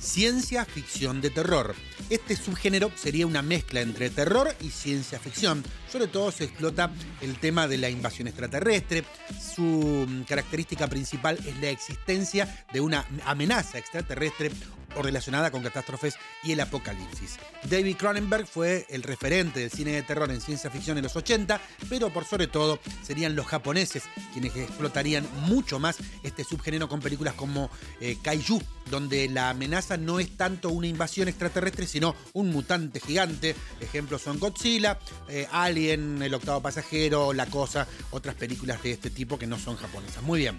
[0.00, 1.74] ciencia ficción de terror.
[2.10, 5.64] Este subgénero sería una mezcla entre terror y ciencia ficción.
[5.90, 9.04] Sobre todo se explota el tema de la invasión extraterrestre.
[9.54, 14.50] Su característica principal es la existencia de una amenaza extraterrestre
[14.96, 17.36] o relacionada con catástrofes y el apocalipsis.
[17.68, 21.60] David Cronenberg fue el referente del cine de terror en ciencia ficción en los 80,
[21.88, 27.34] pero por sobre todo serían los japoneses quienes explotarían mucho más este subgénero con películas
[27.34, 27.70] como
[28.00, 33.54] eh, Kaiju, donde la amenaza no es tanto una invasión extraterrestre, sino un mutante gigante.
[33.80, 35.46] Ejemplos son Godzilla, eh,
[35.76, 40.22] El octavo pasajero, La Cosa, otras películas de este tipo que no son japonesas.
[40.22, 40.56] Muy bien.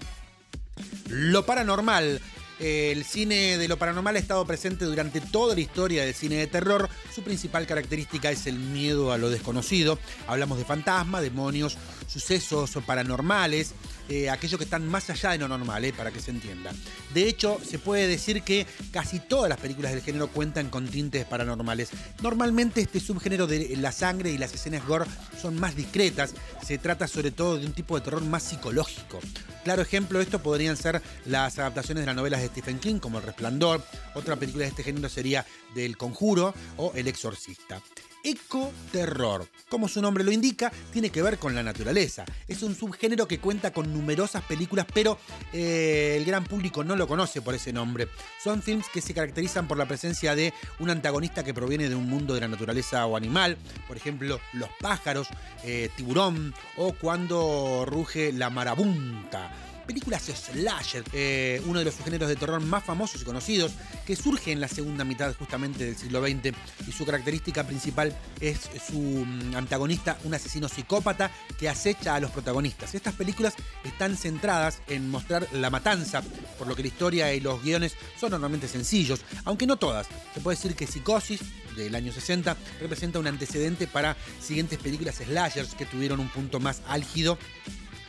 [1.10, 2.22] Lo paranormal
[2.60, 6.48] el cine de lo paranormal ha estado presente durante toda la historia del cine de
[6.48, 6.90] terror.
[7.14, 10.00] Su principal característica es el miedo a lo desconocido.
[10.28, 11.78] Hablamos de fantasmas, demonios,
[12.08, 13.74] sucesos paranormales,
[14.10, 16.72] eh, aquellos que están más allá de lo normal, eh, para que se entienda.
[17.14, 21.26] De hecho, se puede decir que casi todas las películas del género cuentan con tintes
[21.26, 21.90] paranormales.
[22.22, 25.06] Normalmente este subgénero de la sangre y las escenas gore
[25.42, 26.34] son más discretas.
[26.66, 29.20] Se trata sobre todo de un tipo de terror más psicológico.
[29.64, 33.20] Claro ejemplo de esto podrían ser las adaptaciones de las novelas de Stephen King, como
[33.20, 33.84] El Resplandor.
[34.16, 37.82] Otra película de este género sería Del Conjuro o El Exorcista
[38.30, 39.48] ecoterror.
[39.70, 42.26] Como su nombre lo indica, tiene que ver con la naturaleza.
[42.48, 45.18] Es un subgénero que cuenta con numerosas películas, pero
[45.54, 48.08] eh, el gran público no lo conoce por ese nombre.
[48.44, 52.10] Son films que se caracterizan por la presencia de un antagonista que proviene de un
[52.10, 55.28] mundo de la naturaleza o animal, por ejemplo, los pájaros,
[55.64, 59.52] eh, tiburón o cuando ruge la marabunta
[59.88, 63.72] películas slasher, eh, uno de los subgéneros de terror más famosos y conocidos,
[64.06, 66.56] que surge en la segunda mitad justamente del siglo XX
[66.88, 72.32] y su característica principal es su mm, antagonista, un asesino psicópata que acecha a los
[72.32, 72.94] protagonistas.
[72.94, 76.22] Estas películas están centradas en mostrar la matanza,
[76.58, 80.08] por lo que la historia y los guiones son normalmente sencillos, aunque no todas.
[80.34, 81.42] Se puede decir que Psicosis,
[81.76, 86.82] del año 60, representa un antecedente para siguientes películas slashers que tuvieron un punto más
[86.88, 87.38] álgido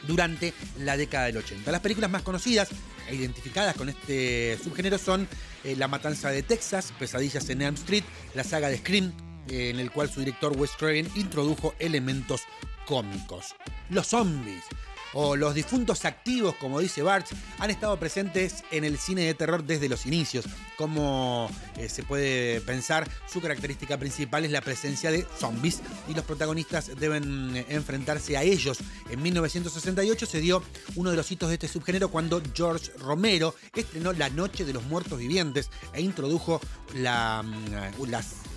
[0.09, 1.71] durante la década del 80.
[1.71, 2.71] Las películas más conocidas
[3.09, 5.29] e identificadas con este subgénero son
[5.62, 8.03] eh, La Matanza de Texas, Pesadillas en Elm Street,
[8.35, 9.12] la saga de Scream,
[9.49, 12.42] eh, en el cual su director Wes Craven introdujo elementos
[12.87, 13.55] cómicos.
[13.90, 14.64] Los zombies
[15.12, 19.64] o los difuntos activos, como dice Bartz, han estado presentes en el cine de terror
[19.64, 20.44] desde los inicios.
[20.77, 26.25] Como eh, se puede pensar, su característica principal es la presencia de zombies y los
[26.25, 28.79] protagonistas deben eh, enfrentarse a ellos.
[29.11, 30.62] En 1968 se dio
[30.97, 34.85] uno de los hitos de este subgénero cuando George Romero estrenó La Noche de los
[34.85, 36.61] Muertos Vivientes e introdujo
[36.94, 37.44] la,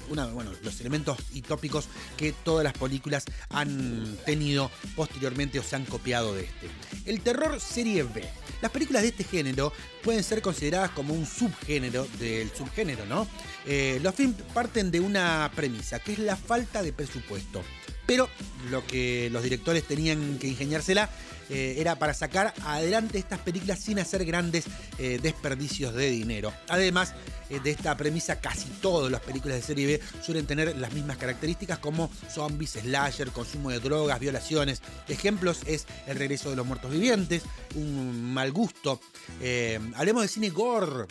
[0.09, 1.87] mm, las bueno, los elementos y tópicos
[2.17, 6.69] que todas las películas han tenido posteriormente o se han copiado de este.
[7.05, 8.27] El terror serie B.
[8.61, 13.27] Las películas de este género pueden ser consideradas como un subgénero del subgénero, ¿no?
[13.65, 17.63] Eh, los films parten de una premisa, que es la falta de presupuesto.
[18.11, 18.27] Pero
[18.69, 21.09] lo que los directores tenían que ingeniársela
[21.49, 24.65] eh, era para sacar adelante estas películas sin hacer grandes
[24.97, 26.51] eh, desperdicios de dinero.
[26.67, 27.13] Además
[27.49, 31.15] eh, de esta premisa, casi todas las películas de serie B suelen tener las mismas
[31.15, 34.81] características como zombies, slasher, consumo de drogas, violaciones.
[35.07, 37.43] Ejemplos es El regreso de los muertos vivientes,
[37.75, 38.99] un mal gusto.
[39.95, 41.07] hablemos de cine gore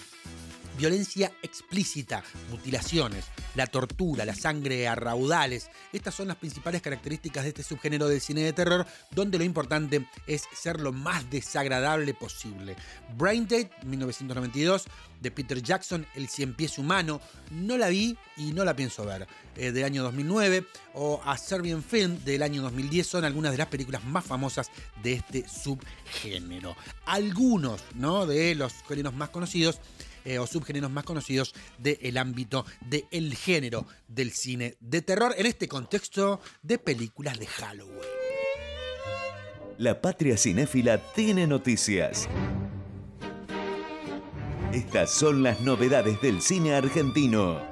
[0.80, 5.68] violencia explícita, mutilaciones, la tortura, la sangre a raudales.
[5.92, 10.06] Estas son las principales características de este subgénero del cine de terror, donde lo importante
[10.26, 12.76] es ser lo más desagradable posible.
[13.18, 14.86] Brain Date, 1992,
[15.20, 19.26] de Peter Jackson, El cien pies humano, no la vi y no la pienso ver,
[19.56, 20.64] eh, del año 2009,
[20.94, 24.70] o A Serbian Film del año 2010, son algunas de las películas más famosas
[25.02, 26.74] de este subgénero.
[27.04, 28.24] Algunos ¿no?
[28.24, 29.78] de los géneros más conocidos
[30.24, 35.68] eh, o subgéneros más conocidos del ámbito del género del cine de terror en este
[35.68, 37.98] contexto de películas de Halloween.
[39.78, 42.28] La patria cinéfila tiene noticias.
[44.72, 47.69] Estas son las novedades del cine argentino.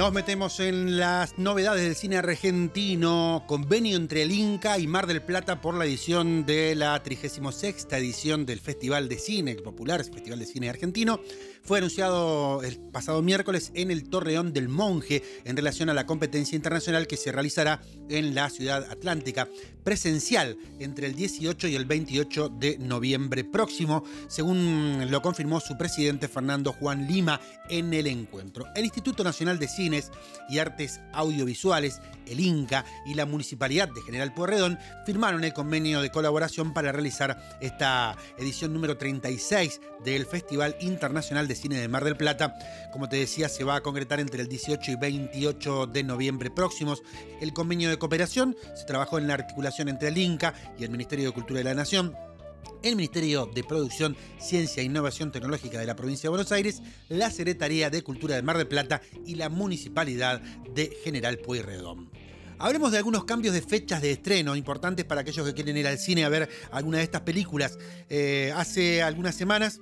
[0.00, 5.20] Nos metemos en las novedades del cine argentino, convenio entre el Inca y Mar del
[5.20, 10.46] Plata por la edición de la 36 edición del Festival de Cine, popular Festival de
[10.46, 11.20] Cine Argentino
[11.62, 16.56] fue anunciado el pasado miércoles en el Torreón del Monje en relación a la competencia
[16.56, 19.48] internacional que se realizará en la ciudad atlántica,
[19.84, 26.28] presencial entre el 18 y el 28 de noviembre próximo, según lo confirmó su presidente
[26.28, 28.66] Fernando Juan Lima en el encuentro.
[28.74, 30.10] El Instituto Nacional de Cines
[30.48, 36.10] y Artes Audiovisuales, el INCA y la Municipalidad de General Pueyrredón firmaron el convenio de
[36.10, 42.16] colaboración para realizar esta edición número 36 del Festival Internacional de Cine de Mar del
[42.16, 42.54] Plata.
[42.92, 47.02] Como te decía, se va a concretar entre el 18 y 28 de noviembre próximos.
[47.40, 51.26] El convenio de cooperación se trabajó en la articulación entre el INCA y el Ministerio
[51.26, 52.14] de Cultura de la Nación
[52.82, 57.30] el Ministerio de Producción, Ciencia e Innovación Tecnológica de la Provincia de Buenos Aires, la
[57.30, 62.10] Secretaría de Cultura de Mar del Plata y la Municipalidad de General Pueyrredón.
[62.58, 65.98] Hablemos de algunos cambios de fechas de estreno importantes para aquellos que quieren ir al
[65.98, 67.78] cine a ver alguna de estas películas.
[68.10, 69.80] Eh, hace algunas semanas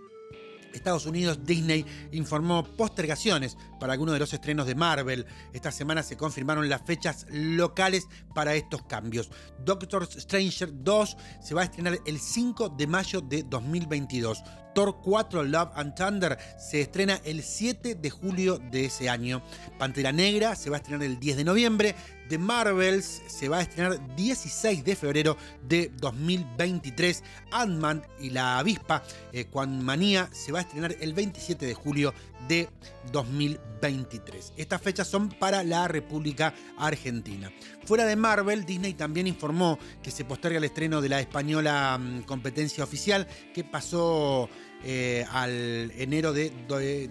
[0.73, 5.27] Estados Unidos, Disney informó postergaciones para algunos de los estrenos de Marvel.
[5.53, 9.31] Esta semana se confirmaron las fechas locales para estos cambios.
[9.65, 14.43] Doctor Stranger 2 se va a estrenar el 5 de mayo de 2022.
[14.75, 19.43] Thor 4 Love and Thunder se estrena el 7 de julio de ese año.
[19.79, 21.95] Pantera Negra se va a estrenar el 10 de noviembre.
[22.29, 25.37] The Marvels se va a estrenar 16 de febrero
[25.67, 27.23] de 2023.
[27.51, 32.13] Ant-Man y la avispa, eh, Manía, se va a estrenar el 27 de julio
[32.49, 32.69] de
[33.13, 34.53] 2023.
[34.57, 37.51] Estas fechas son para la República Argentina.
[37.85, 42.23] Fuera de Marvel, Disney también informó que se posterga el estreno de la española mm,
[42.23, 44.49] competencia oficial que pasó
[44.85, 46.51] eh, al enero de,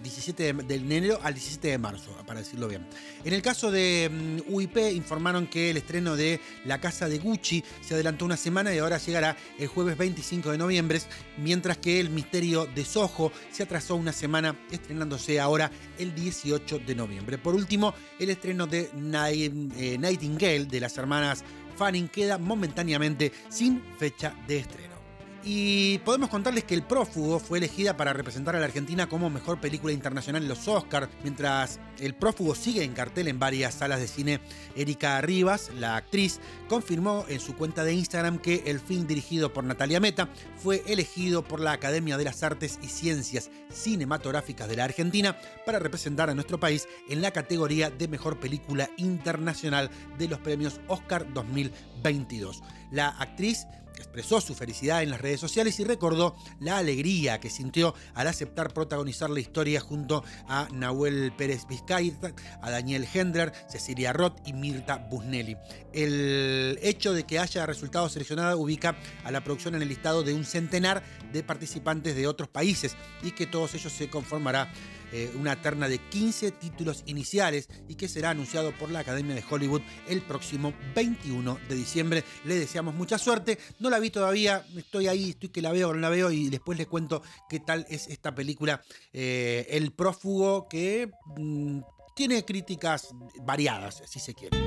[0.02, 2.88] 17 de, enero al 17 de marzo, para decirlo bien.
[3.24, 7.64] En el caso de mm, UIP informaron que el estreno de La Casa de Gucci
[7.82, 11.02] se adelantó una semana y ahora llegará el jueves 25 de noviembre,
[11.38, 16.96] mientras que El Misterio de Soho se atrasó una semana estrenándose ahora el 18 de
[16.96, 17.38] noviembre.
[17.38, 21.44] Por último, el estreno de eh, Nightingale de las hermanas
[21.78, 24.97] Fanning queda momentáneamente sin fecha de estreno.
[25.44, 29.62] Y podemos contarles que El Prófugo fue elegida para representar a la Argentina como mejor
[29.62, 34.08] película internacional en los Oscars, mientras El Prófugo sigue en cartel en varias salas de
[34.08, 34.40] cine.
[34.76, 39.64] Erika Rivas, la actriz, confirmó en su cuenta de Instagram que el film dirigido por
[39.64, 44.86] Natalia Meta fue elegido por la Academia de las Artes y Ciencias Cinematográficas de la
[44.86, 50.40] Argentina para representar a nuestro país en la categoría de mejor película internacional de los
[50.40, 52.64] premios Oscar 2022.
[52.92, 53.68] La actriz
[54.02, 58.74] expresó su felicidad en las redes sociales y recordó la alegría que sintió al aceptar
[58.74, 64.98] protagonizar la historia junto a Nahuel Pérez Vizcaíta, a Daniel Hendler, Cecilia Roth y Mirta
[64.98, 65.58] Busnelli.
[65.94, 70.34] El hecho de que haya resultado seleccionada ubica a la producción en el listado de
[70.34, 74.72] un centenar de participantes de otros países y que todos ellos se conformará
[75.14, 79.44] eh, una terna de 15 títulos iniciales y que será anunciado por la Academia de
[79.50, 82.24] Hollywood el próximo 21 de diciembre.
[82.44, 83.58] Le deseamos mucha suerte.
[83.90, 86.88] La vi todavía, estoy ahí, estoy que la veo, no la veo y después les
[86.88, 88.82] cuento qué tal es esta película
[89.14, 91.80] eh, El prófugo que mm,
[92.16, 93.10] tiene críticas
[93.44, 94.58] variadas, si se quiere.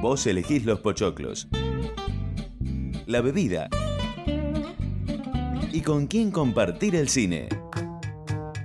[0.00, 1.48] Vos elegís los pochoclos.
[3.06, 3.68] La bebida
[5.72, 7.48] y con quién compartir el cine.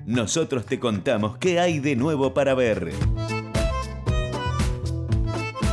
[0.06, 2.92] Nosotros te contamos qué hay de nuevo para ver.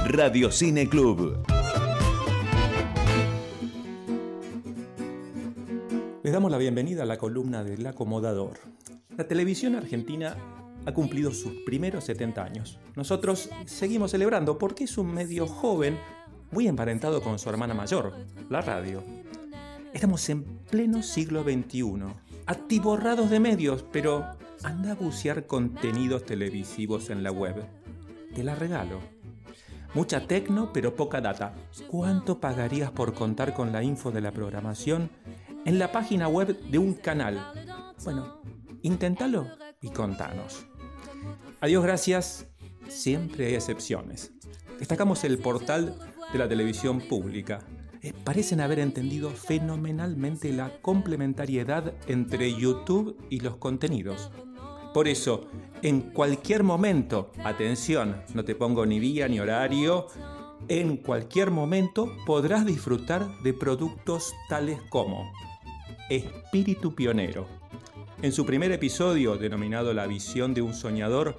[0.07, 1.54] Radio Cine Club.
[6.35, 8.59] Damos la bienvenida a la columna del acomodador.
[9.16, 10.37] La televisión argentina
[10.85, 12.81] ha cumplido sus primeros 70 años.
[12.97, 15.96] Nosotros seguimos celebrando porque es un medio joven,
[16.50, 18.15] muy emparentado con su hermana mayor,
[18.50, 19.04] la radio.
[19.92, 22.02] Estamos en pleno siglo XXI,
[22.46, 24.27] atiborrados de medios, pero
[24.65, 27.65] anda a bucear contenidos televisivos en la web.
[28.35, 28.98] Te la regalo.
[29.94, 31.54] Mucha tecno, pero poca data.
[31.87, 35.11] ¿Cuánto pagarías por contar con la info de la programación
[35.65, 37.52] en la página web de un canal?
[38.04, 38.40] Bueno,
[38.83, 39.46] inténtalo
[39.81, 40.67] y contanos.
[41.60, 42.46] Adiós, gracias.
[42.88, 44.33] Siempre hay excepciones.
[44.79, 45.98] Destacamos el portal
[46.33, 47.60] de la televisión pública.
[48.02, 54.31] Eh, parecen haber entendido fenomenalmente la complementariedad entre YouTube y los contenidos.
[54.92, 55.46] Por eso,
[55.81, 60.06] en cualquier momento, atención, no te pongo ni día ni horario,
[60.69, 65.33] en cualquier momento podrás disfrutar de productos tales como
[66.11, 67.46] Espíritu Pionero.
[68.21, 71.38] En su primer episodio, denominado La visión de un soñador,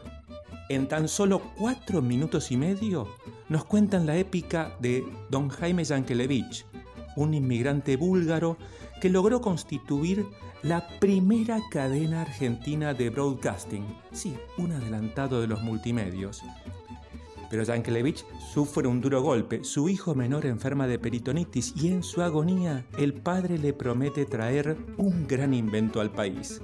[0.70, 3.08] en tan solo cuatro minutos y medio
[3.48, 6.66] nos cuentan la épica de don Jaime Yankelevich,
[7.16, 8.58] un inmigrante búlgaro
[9.02, 10.26] que logró constituir
[10.64, 13.86] la primera cadena argentina de broadcasting.
[14.12, 16.42] Sí, un adelantado de los multimedios.
[17.50, 19.64] Pero Yankelevich sufre un duro golpe.
[19.64, 24.78] Su hijo menor enferma de peritonitis y en su agonía el padre le promete traer
[24.98, 26.62] un gran invento al país,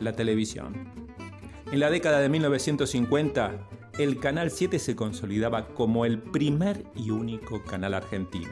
[0.00, 0.74] la televisión.
[1.70, 7.62] En la década de 1950, el Canal 7 se consolidaba como el primer y único
[7.64, 8.50] canal argentino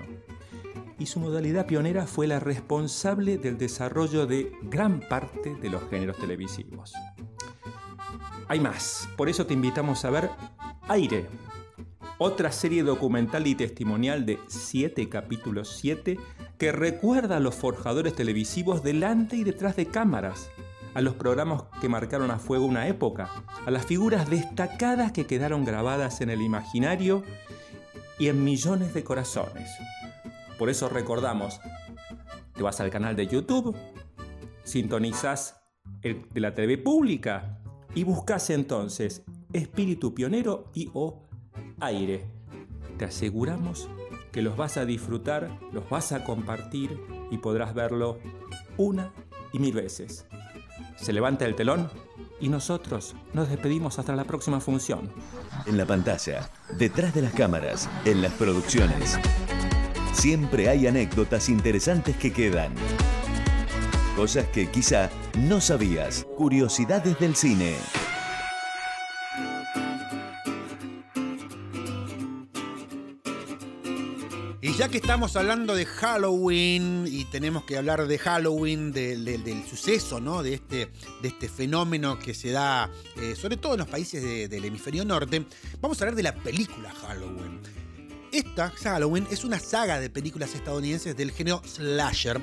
[0.98, 6.16] y su modalidad pionera fue la responsable del desarrollo de gran parte de los géneros
[6.16, 6.94] televisivos.
[8.48, 10.30] Hay más, por eso te invitamos a ver
[10.88, 11.26] Aire,
[12.18, 16.18] otra serie documental y testimonial de 7 capítulos 7
[16.58, 20.50] que recuerda a los forjadores televisivos delante y detrás de cámaras,
[20.94, 23.30] a los programas que marcaron a fuego una época,
[23.66, 27.22] a las figuras destacadas que quedaron grabadas en el imaginario
[28.18, 29.70] y en millones de corazones.
[30.58, 31.60] Por eso recordamos,
[32.54, 33.76] te vas al canal de YouTube,
[34.64, 35.60] sintonizas
[36.00, 37.60] el de la TV pública
[37.94, 41.25] y buscas entonces Espíritu Pionero y o
[41.80, 42.24] Aire.
[42.98, 43.88] Te aseguramos
[44.32, 47.00] que los vas a disfrutar, los vas a compartir
[47.30, 48.18] y podrás verlo
[48.76, 49.12] una
[49.52, 50.26] y mil veces.
[50.96, 51.90] Se levanta el telón
[52.40, 55.10] y nosotros nos despedimos hasta la próxima función.
[55.66, 59.18] En la pantalla, detrás de las cámaras, en las producciones.
[60.12, 62.74] Siempre hay anécdotas interesantes que quedan.
[64.16, 66.26] Cosas que quizá no sabías.
[66.36, 67.76] Curiosidades del cine.
[74.96, 80.42] Estamos hablando de Halloween y tenemos que hablar de Halloween, del suceso, ¿no?
[80.42, 80.90] De este,
[81.20, 85.44] de este fenómeno que se da eh, sobre todo en los países del hemisferio norte,
[85.82, 87.60] vamos a hablar de la película Halloween.
[88.32, 92.40] Esta, Halloween, es una saga de películas estadounidenses del género slasher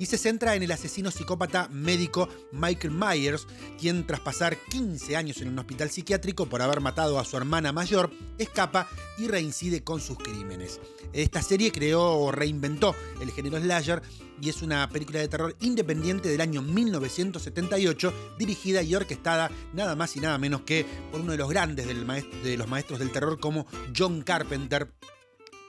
[0.00, 3.46] y se centra en el asesino psicópata médico Michael Myers,
[3.78, 7.70] quien tras pasar 15 años en un hospital psiquiátrico por haber matado a su hermana
[7.70, 8.88] mayor, escapa
[9.18, 10.80] y reincide con sus crímenes.
[11.12, 14.00] Esta serie creó o reinventó el género slasher
[14.40, 20.16] y es una película de terror independiente del año 1978, dirigida y orquestada nada más
[20.16, 23.66] y nada menos que por uno de los grandes de los maestros del terror como
[23.94, 24.90] John Carpenter,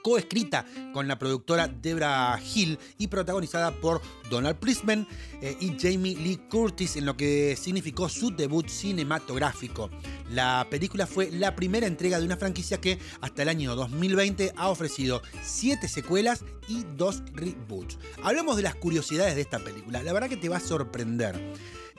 [0.02, 5.08] coescrita con la productora Debra Hill y protagonizada por Donald Pleasant
[5.40, 9.90] eh, y Jamie Lee Curtis en lo que significó su debut cinematográfico.
[10.30, 14.68] La película fue la primera entrega de una franquicia que hasta el año 2020 ha
[14.68, 17.98] ofrecido 7 secuelas y 2 reboots.
[18.22, 21.40] Hablamos de las curiosidades de esta película, la verdad que te va a sorprender.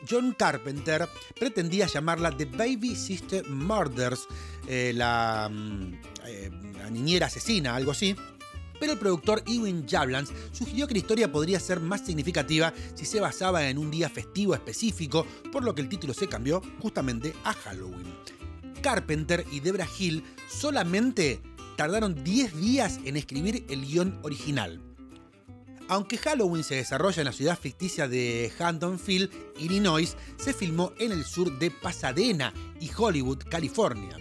[0.09, 1.07] John Carpenter
[1.39, 4.27] pretendía llamarla The Baby Sister Murders,
[4.67, 5.93] eh, la, mm,
[6.25, 8.15] eh, la niñera asesina, algo así,
[8.79, 13.19] pero el productor Ewan Jablans sugirió que la historia podría ser más significativa si se
[13.19, 17.53] basaba en un día festivo específico, por lo que el título se cambió justamente a
[17.53, 18.13] Halloween.
[18.81, 21.41] Carpenter y Debra Hill solamente
[21.77, 24.81] tardaron 10 días en escribir el guion original.
[25.93, 29.29] Aunque Halloween se desarrolla en la ciudad ficticia de Hamptonfield,
[29.59, 34.17] Illinois, se filmó en el sur de Pasadena y Hollywood, California.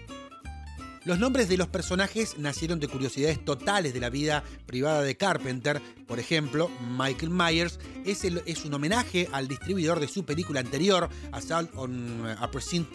[1.07, 5.81] Los nombres de los personajes nacieron de curiosidades totales de la vida privada de Carpenter.
[6.07, 12.23] Por ejemplo, Michael Myers es, un homenaje al distribuidor de su película anterior, Assault on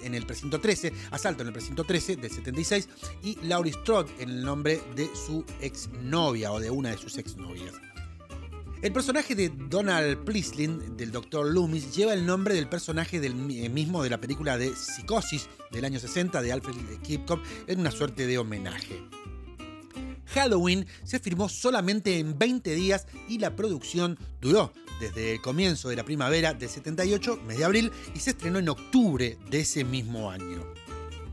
[0.04, 2.90] en el precinto 13, Asalto en el precinto 13 del 76,
[3.24, 7.74] y Laurie Strode en el nombre de su exnovia o de una de sus exnovias.
[8.80, 11.52] El personaje de Donald Pleasant, del Dr.
[11.52, 15.84] Loomis, lleva el nombre del personaje del eh, mismo de la película de Psicosis del
[15.84, 19.02] año 60 de Alfred Hitchcock en una suerte de homenaje.
[20.28, 25.96] Halloween se firmó solamente en 20 días y la producción duró desde el comienzo de
[25.96, 30.30] la primavera del 78, mes de abril, y se estrenó en octubre de ese mismo
[30.30, 30.64] año,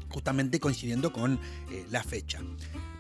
[0.09, 1.38] justamente coincidiendo con
[1.70, 2.40] eh, la fecha.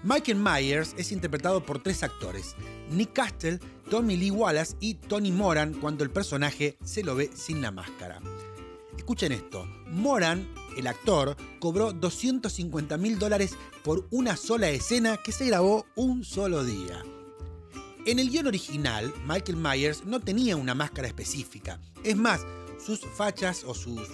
[0.04, 2.56] Michael Myers es interpretado por tres actores,
[2.90, 7.62] Nick Castle, Tommy Lee Wallace y Tony Moran cuando el personaje se lo ve sin
[7.62, 8.20] la máscara.
[8.98, 10.46] Escuchen esto, Moran,
[10.76, 16.64] el actor, cobró 250 mil dólares por una sola escena que se grabó un solo
[16.64, 17.02] día.
[18.04, 21.80] En el guion original, Michael Myers no tenía una máscara específica.
[22.02, 22.42] Es más,
[22.78, 24.06] sus fachas o sus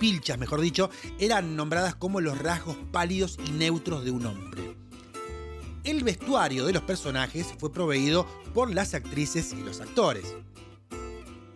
[0.00, 4.81] pilchas, mejor dicho, eran nombradas como los rasgos pálidos y neutros de un hombre.
[5.84, 8.24] El vestuario de los personajes fue proveído
[8.54, 10.24] por las actrices y los actores.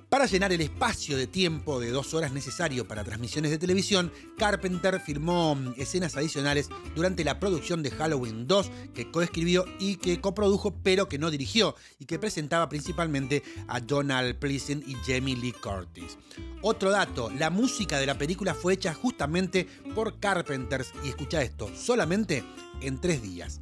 [0.08, 4.98] Para llenar el espacio de tiempo de dos horas necesario para transmisiones de televisión, Carpenter
[4.98, 11.08] filmó escenas adicionales durante la producción de Halloween 2 que coescribió y que coprodujo pero
[11.08, 16.18] que no dirigió y que presentaba principalmente a Donald Pleasant y Jamie Lee Curtis.
[16.62, 21.70] Otro dato, la música de la película fue hecha justamente por Carpenters y escucha esto,
[21.76, 22.42] solamente
[22.80, 23.60] en tres días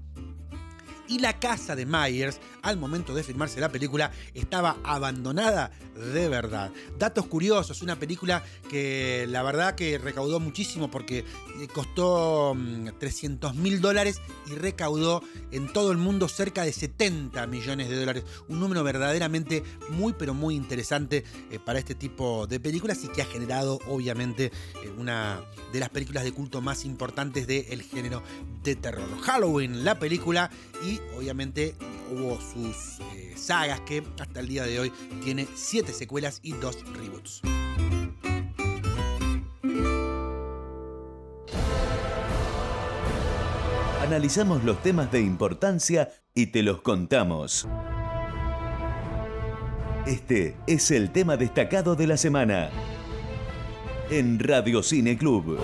[1.09, 6.72] y la casa de Myers, al momento de filmarse la película, estaba abandonada de verdad.
[6.98, 12.57] Datos curiosos, una película que la verdad que recaudó muchísimo porque eh, costó
[12.98, 17.96] 300 mm, mil dólares y recaudó en todo el mundo cerca de 70 millones de
[17.96, 18.24] dólares.
[18.48, 23.22] Un número verdaderamente muy pero muy interesante eh, para este tipo de películas y que
[23.22, 25.40] ha generado obviamente eh, una
[25.72, 28.22] de las películas de culto más importantes del género
[28.62, 29.09] de terror.
[29.22, 30.50] Halloween, la película
[30.83, 31.75] y obviamente
[32.11, 36.85] hubo sus eh, sagas que hasta el día de hoy tiene 7 secuelas y 2
[36.93, 37.43] reboots.
[44.03, 47.66] Analizamos los temas de importancia y te los contamos.
[50.07, 52.68] Este es el tema destacado de la semana
[54.11, 55.59] en Radio Cine Club.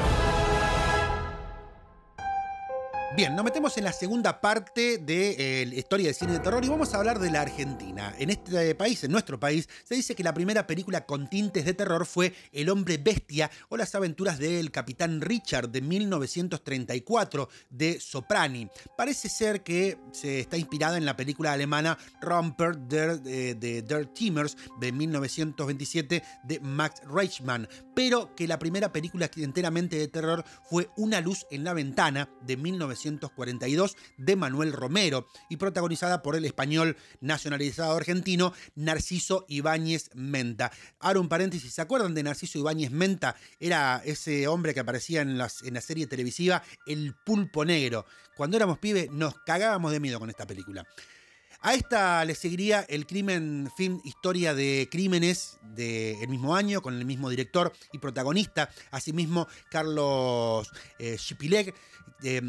[3.16, 6.64] Bien, nos metemos en la segunda parte de la eh, historia del cine de terror
[6.64, 8.14] y vamos a hablar de la Argentina.
[8.20, 11.74] En este país, en nuestro país, se dice que la primera película con tintes de
[11.74, 18.68] terror fue El hombre bestia o las aventuras del capitán Richard de 1934 de Soprani.
[18.96, 24.06] Parece ser que se está inspirada en la película alemana Romper der, eh, de Der
[24.06, 30.90] Timmers de 1927 de Max Reichmann, pero que la primera película enteramente de terror fue
[30.96, 36.44] Una luz en la ventana de 1927 1942 de Manuel Romero y protagonizada por el
[36.44, 40.70] español nacionalizado argentino Narciso Ibáñez Menta.
[40.98, 43.36] Ahora un paréntesis, ¿se acuerdan de Narciso Ibáñez Menta?
[43.58, 48.06] Era ese hombre que aparecía en, en la serie televisiva El Pulpo Negro.
[48.36, 50.86] Cuando éramos pibes nos cagábamos de miedo con esta película.
[51.62, 57.04] A esta le seguiría el crimen film Historia de Crímenes del mismo año, con el
[57.04, 58.70] mismo director y protagonista.
[58.90, 61.18] Asimismo, Carlos eh,
[62.22, 62.42] eh,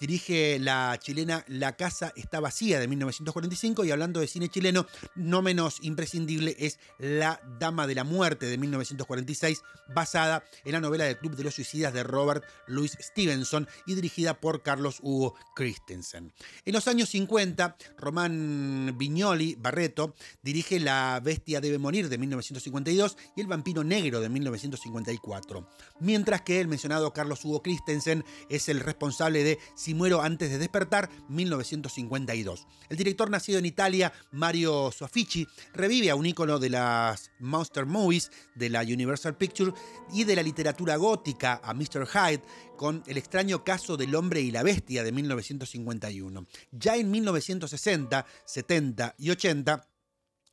[0.00, 5.42] dirige la chilena La Casa está vacía de 1945 y hablando de cine chileno, no
[5.42, 9.62] menos imprescindible es La Dama de la Muerte de 1946,
[9.94, 14.34] basada en la novela del Club de los Suicidas de Robert Louis Stevenson y dirigida
[14.40, 16.32] por Carlos Hugo Christensen.
[16.64, 23.40] En los años 50, Román Viñoli Barreto dirige La Bestia debe morir de 1952 y
[23.40, 25.68] El Vampiro Negro de 1954,
[26.00, 30.58] mientras que el mencionado Carlos Hugo Christensen es el responsable de Si muero antes de
[30.58, 32.66] despertar, 1952.
[32.88, 38.30] El director nacido en Italia, Mario Sofici, revive a un ícono de las Monster Movies
[38.54, 39.74] de la Universal Pictures
[40.12, 42.06] y de la literatura gótica, a Mr.
[42.06, 42.42] Hyde,
[42.78, 46.46] con El extraño caso del hombre y la bestia de 1951.
[46.72, 49.86] Ya en 1960, 70 y 80,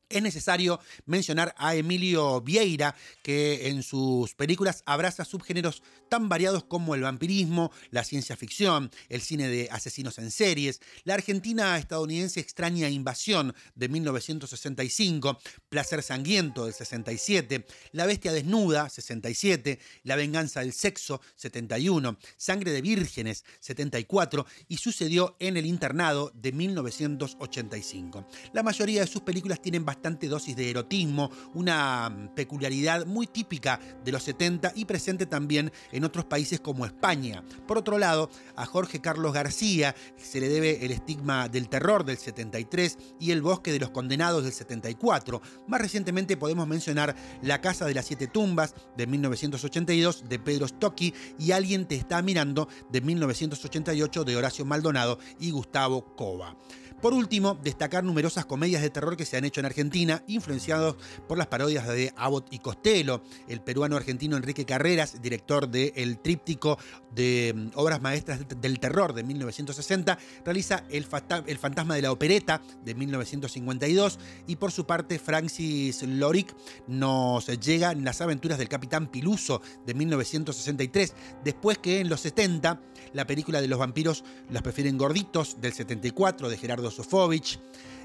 [0.08, 6.94] es necesario mencionar a Emilio Vieira, que en sus películas abraza subgéneros tan variados como
[6.94, 12.88] el vampirismo, la ciencia ficción, el cine de asesinos en series, la Argentina estadounidense extraña
[12.88, 15.38] invasión de 1965,
[15.68, 22.82] Placer sangriento del 67, La bestia desnuda 67, La venganza del sexo 71, Sangre de
[22.82, 28.26] vírgenes 74 y sucedió en el internado de 1985.
[28.52, 33.80] La mayoría de sus películas tienen bastante bastante dosis de erotismo, una peculiaridad muy típica
[34.04, 37.42] de los 70 y presente también en otros países como España.
[37.66, 42.18] Por otro lado, a Jorge Carlos García se le debe el estigma del terror del
[42.18, 45.40] 73 y el bosque de los condenados del 74.
[45.66, 51.14] Más recientemente podemos mencionar La Casa de las Siete Tumbas de 1982 de Pedro Stocchi
[51.38, 56.54] y Alguien te está mirando de 1988 de Horacio Maldonado y Gustavo Cova.
[57.00, 60.96] Por último, destacar numerosas comedias de terror que se han hecho en Argentina, influenciados
[61.28, 63.22] por las parodias de Abbott y Costello.
[63.48, 66.78] El peruano argentino Enrique Carreras, director del el tríptico
[67.14, 72.94] de mm, obras maestras del terror de 1960, realiza el, Fantasma de la Opereta de
[72.94, 76.54] 1952 y por su parte Francis Lorick
[76.86, 82.80] nos llega en Las aventuras del Capitán Piluso de 1963, después que en los 70
[83.12, 87.58] la película de los vampiros las prefieren gorditos del 74 de Gerardo Josofovich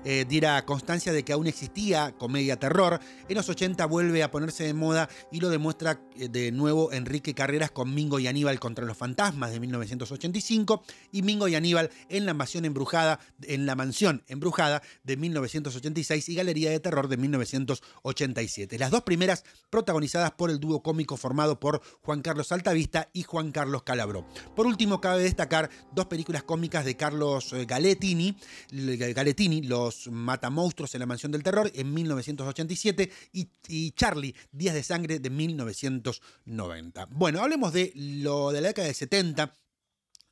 [0.03, 2.99] eh, diera constancia de que aún existía comedia terror.
[3.29, 7.33] En los 80 vuelve a ponerse de moda y lo demuestra eh, de nuevo Enrique
[7.33, 12.25] Carreras con Mingo y Aníbal contra los fantasmas de 1985 y Mingo y Aníbal en
[12.25, 18.79] la mansión embrujada, en la mansión embrujada de 1986 y Galería de Terror de 1987.
[18.79, 23.51] Las dos primeras protagonizadas por el dúo cómico formado por Juan Carlos Altavista y Juan
[23.51, 24.25] Carlos Calabró.
[24.55, 28.35] Por último, cabe destacar dos películas cómicas de Carlos eh, Galettini,
[28.71, 29.61] Galettini
[29.91, 35.19] los Mata Monstruos en la Mansión del Terror en 1987 y, Charlie, Días de Sangre
[35.19, 37.07] de 1990.
[37.11, 39.53] Bueno, hablemos de lo de la década de 70.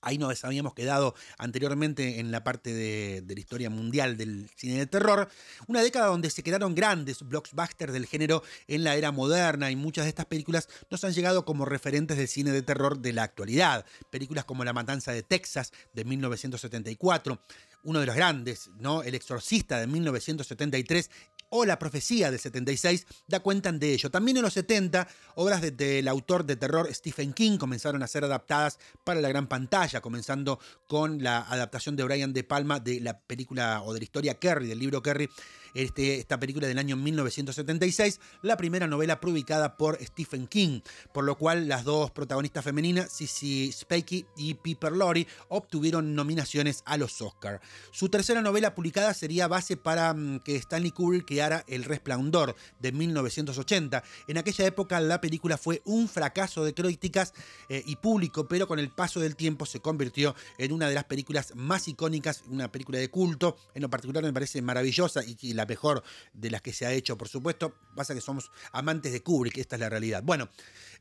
[0.02, 4.86] Ahí nos habíamos quedado anteriormente en la parte de, la historia mundial del cine de
[4.86, 5.30] terror.
[5.68, 10.06] Una década donde se quedaron grandes blockbusters del género en la era moderna y muchas
[10.06, 13.86] de estas películas nos han llegado como referentes del cine de terror de la actualidad.
[14.10, 17.40] Películas como La Matanza de Texas de 1974,
[17.84, 19.04] uno de los grandes, ¿no?
[19.04, 21.10] El Exorcista de 1973
[21.50, 24.10] o La Profecía del 76 da cuenta de ello.
[24.10, 28.80] También en los 70, obras del autor de terror Stephen King comenzaron a ser adaptadas
[29.04, 33.82] para la gran pantalla, comenzando con la adaptación de Brian De Palma de la película
[33.84, 35.30] o de la historia Kerry, del libro Kerry,
[35.74, 40.82] este, esta película del año 1976, la primera novela publicada por Stephen King,
[41.14, 46.98] por lo cual las dos protagonistas femeninas, Sissy Spacey y Piper Laurie, obtuvieron nominaciones a
[46.98, 47.62] los Oscars.
[47.92, 52.92] Su tercera novela publicada sería base para mm, que Stanley Kubrick creara El Resplandor de
[52.92, 54.04] 1980.
[54.28, 57.34] En aquella época la película fue un fracaso de críticas
[57.70, 61.06] eh, y público, pero con el paso del tiempo se convirtió en una de las
[61.06, 65.54] películas más icónicas, una película de culto, en lo particular me parece maravillosa y, y
[65.60, 66.04] la mejor
[66.34, 67.76] de las que se ha hecho, por supuesto.
[67.96, 70.24] Pasa que somos amantes de Kubrick, esta es la realidad.
[70.24, 70.50] Bueno,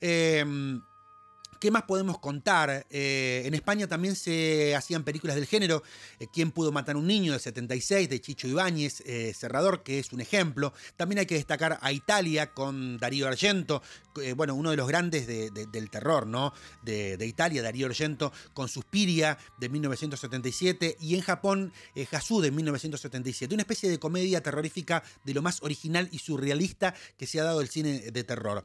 [0.01, 0.45] eh,
[1.59, 2.87] ¿Qué más podemos contar?
[2.89, 5.83] Eh, en España también se hacían películas del género.
[6.21, 7.33] Eh, ¿Quién pudo matar a un niño?
[7.33, 10.73] de 76, de Chicho Ibáñez, eh, Cerrador, que es un ejemplo.
[10.97, 13.83] También hay que destacar a Italia con Darío Argento,
[14.37, 16.53] bueno, uno de los grandes del terror, ¿no?
[16.83, 21.73] De, Italia, Darío Argento, con Suspiria de 1977 y en Japón,
[22.11, 23.55] Hasu de 1977.
[23.55, 27.61] Una especie de comedia terrorífica de lo más original y surrealista que se ha dado
[27.61, 28.65] el cine de terror.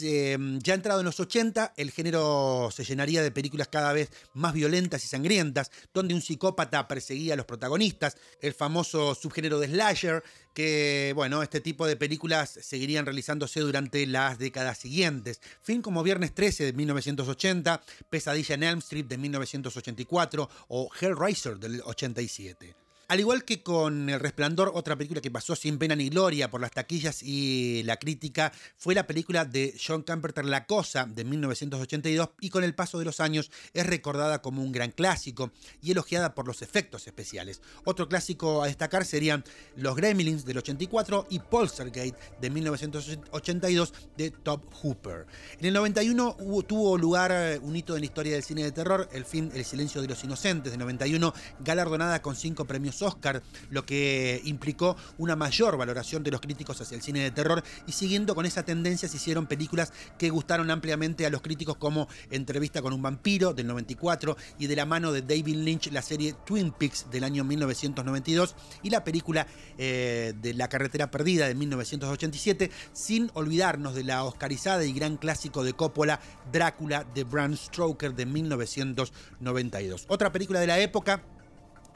[0.00, 4.52] Mm, ya entrado en los 80, el género se llenaría de películas cada vez más
[4.52, 10.22] violentas y sangrientas, donde un psicópata perseguía a los protagonistas, el famoso subgénero de slasher,
[10.54, 15.40] que, bueno, este tipo de películas seguirían realizándose durante las décadas siguientes.
[15.62, 21.82] Fin como Viernes 13 de 1980, Pesadilla en Elm Street de 1984 o Hellraiser del
[21.84, 22.83] 87.
[23.06, 26.62] Al igual que con El Resplandor, otra película que pasó sin pena ni gloria por
[26.62, 32.30] las taquillas y la crítica fue la película de John Carpenter La Cosa de 1982
[32.40, 35.52] y con el paso de los años es recordada como un gran clásico
[35.82, 37.60] y elogiada por los efectos especiales.
[37.84, 39.44] Otro clásico a destacar serían
[39.76, 45.26] Los Gremlins del 84 y Poltergeist de 1982 de Top Hooper.
[45.58, 49.10] En el 91 tuvo lugar eh, un hito en la historia del cine de terror,
[49.12, 53.84] El fin, El silencio de los inocentes de 91, galardonada con cinco premios Oscar, lo
[53.84, 58.34] que implicó una mayor valoración de los críticos hacia el cine de terror y siguiendo
[58.34, 62.92] con esa tendencia se hicieron películas que gustaron ampliamente a los críticos como Entrevista con
[62.92, 67.06] un vampiro del 94 y de la mano de David Lynch la serie Twin Peaks
[67.10, 69.46] del año 1992 y la película
[69.78, 75.64] eh, de La carretera perdida de 1987 sin olvidarnos de la oscarizada y gran clásico
[75.64, 76.20] de Coppola
[76.52, 80.06] Drácula de Bram Stoker de 1992.
[80.08, 81.22] Otra película de la época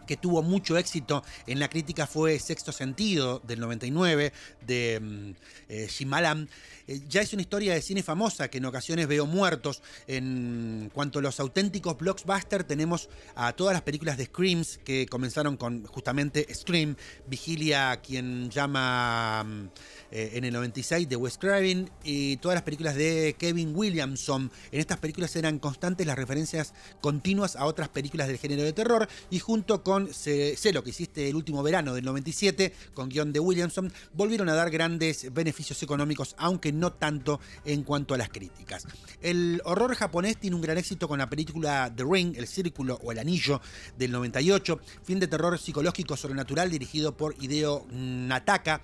[0.08, 4.32] que tuvo mucho éxito en la crítica fue Sexto Sentido del 99
[4.66, 5.30] de mm,
[5.68, 6.48] eh, Shimalam.
[6.88, 9.82] Eh, ya es una historia de cine famosa que en ocasiones veo muertos.
[10.06, 15.58] En cuanto a los auténticos blockbusters, tenemos a todas las películas de Screams que comenzaron
[15.58, 16.96] con justamente Scream,
[17.26, 19.68] Vigilia, quien llama mm,
[20.10, 24.50] eh, en el 96 de Wes Craven y todas las películas de Kevin Williamson.
[24.72, 29.06] En estas películas eran constantes las referencias continuas a otras películas del género de terror
[29.28, 33.40] y junto con Sé lo que hiciste el último verano del 97 con guion de
[33.40, 38.86] Williamson volvieron a dar grandes beneficios económicos aunque no tanto en cuanto a las críticas.
[39.20, 43.12] El horror japonés tiene un gran éxito con la película The Ring, El Círculo o
[43.12, 43.60] El Anillo
[43.96, 48.82] del 98, fin de terror psicológico sobrenatural dirigido por Hideo Nataka.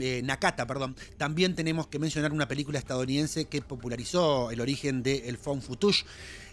[0.00, 0.66] Eh, Nakata.
[1.16, 6.04] También tenemos que mencionar una película estadounidense que popularizó el origen del de Found Footage,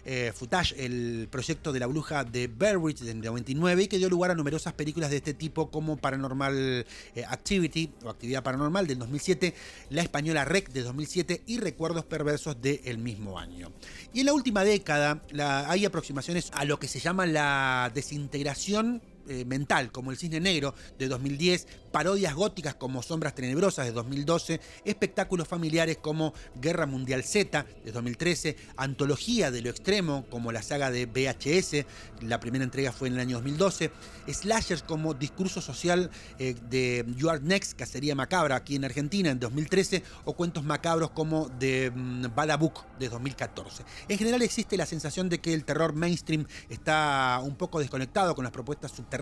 [0.04, 0.32] eh,
[0.76, 4.72] el proyecto de la bruja de Berwick del 99 y que dio lugar a numerosas
[4.72, 9.54] películas de este tipo como Paranormal eh, Activity o Actividad Paranormal del 2007,
[9.90, 13.72] La Española Rec de 2007 y Recuerdos Perversos del mismo año.
[14.12, 15.22] Y en la última década
[15.68, 20.74] hay aproximaciones a lo que se llama la desintegración eh, mental, como El Cisne Negro
[20.98, 27.64] de 2010, parodias góticas como Sombras Tenebrosas de 2012, espectáculos familiares como Guerra Mundial Z
[27.84, 31.86] de 2013, antología de lo extremo como la saga de VHS,
[32.20, 33.90] la primera entrega fue en el año 2012,
[34.28, 39.38] slashers como Discurso Social eh, de You Are Next, Cacería Macabra aquí en Argentina en
[39.38, 42.22] 2013, o cuentos macabros como de um,
[42.58, 43.84] Book de 2014.
[44.08, 48.44] En general existe la sensación de que el terror mainstream está un poco desconectado con
[48.44, 49.13] las propuestas subterráneas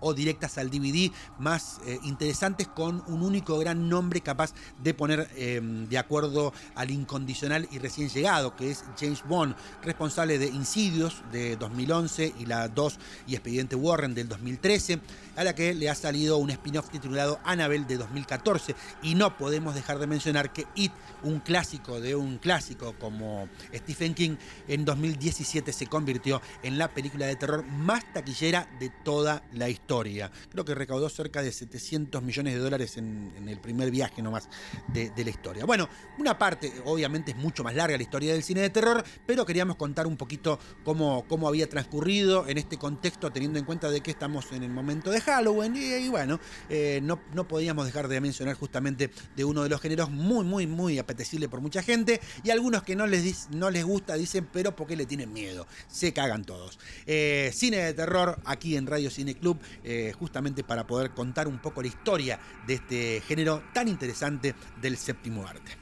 [0.00, 4.52] o directas al DVD más eh, interesantes con un único gran nombre capaz
[4.82, 10.38] de poner em, de acuerdo al incondicional y recién llegado, que es James Bond, responsable
[10.38, 15.00] de Insidios de 2011 y la 2 y Expediente Warren del 2013,
[15.36, 18.74] a la que le ha salido un spin-off titulado Annabelle de 2014.
[19.02, 24.14] Y no podemos dejar de mencionar que It, un clásico de un clásico como Stephen
[24.14, 24.36] King,
[24.68, 30.30] en 2017 se convirtió en la película de terror más taquillera de todo la historia.
[30.50, 34.48] Creo que recaudó cerca de 700 millones de dólares en, el primer viaje nomás
[34.88, 35.64] de, la historia.
[35.64, 39.46] Bueno, una parte, obviamente es mucho más larga la historia del cine de terror, pero
[39.46, 44.00] queríamos contar un poquito cómo, cómo había transcurrido en este contexto, teniendo en cuenta de
[44.00, 45.76] que estamos en el momento de Halloween.
[45.76, 50.10] Y, bueno, eh, no, no podíamos dejar de mencionar justamente de uno de los géneros
[50.10, 52.20] muy, muy, muy apetecible por mucha gente.
[52.42, 55.66] Y algunos que no les, no les gusta dicen, pero porque le tienen miedo.
[55.88, 56.78] Se cagan todos.
[57.06, 61.58] Eh, cine de terror aquí en Radio Cine Club, eh, justamente para poder contar un
[61.58, 65.76] poco la historia de este género tan interesante del séptimo arte.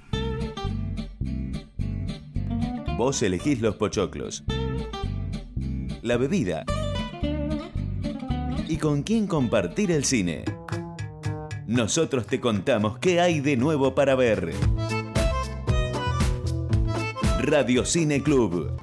[2.96, 4.44] Vos elegís los pochoclos,
[6.02, 6.64] la bebida
[8.68, 10.44] y con quién compartir el cine.
[11.66, 14.52] Nosotros te contamos qué hay de nuevo para ver.
[17.40, 18.78] Radio Cine Club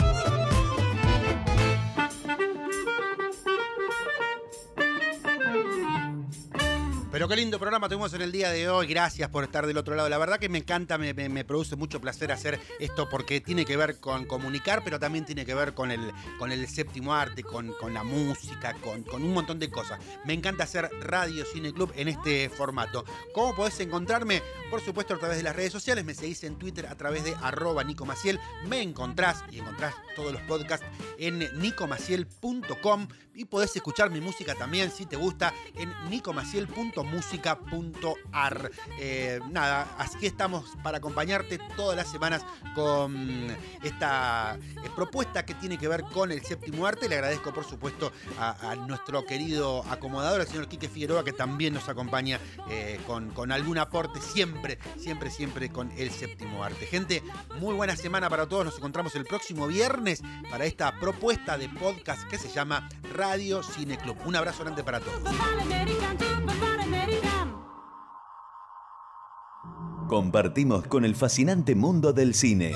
[7.28, 8.88] qué lindo programa tuvimos en el día de hoy.
[8.88, 10.10] Gracias por estar del otro lado.
[10.10, 11.14] La verdad que me encanta, me,
[11.46, 15.54] produce mucho placer hacer esto porque tiene que ver con comunicar, pero también tiene que
[15.56, 19.60] ver con el, con el séptimo arte, con, con la música, con, con, un montón
[19.60, 20.00] de cosas.
[20.26, 23.06] Me encanta hacer Radio Cine Club en este formato.
[23.34, 24.42] ¿Cómo podés encontrarme?
[24.70, 26.06] Por supuesto a través de las redes sociales.
[26.06, 28.40] Me seguís en Twitter a través de arroba Nico Maciel.
[28.68, 30.86] Me encontrás y encontrás todos los podcasts
[31.18, 37.08] en nicomaciel.com y podés escuchar mi música también si te gusta en nicomaciel.com
[37.56, 38.72] música.ar.
[39.00, 42.44] Eh, nada, así estamos para acompañarte todas las semanas
[42.76, 47.08] con esta eh, propuesta que tiene que ver con el séptimo arte.
[47.08, 51.90] Le agradezco, por supuesto, a, nuestro querido acomodador, el señor Quique Figueroa, que también nos
[51.90, 52.40] acompaña
[52.70, 56.86] eh, con, con algún aporte siempre, siempre, siempre con el séptimo arte.
[56.86, 57.24] Gente,
[57.60, 58.66] muy buena semana para todos.
[58.66, 63.98] Nos encontramos el próximo viernes para esta propuesta de podcast que se llama Radio Cine
[63.98, 64.18] Club.
[64.26, 65.22] Un abrazo grande para todos.
[70.08, 72.74] Compartimos con el fascinante mundo del cine.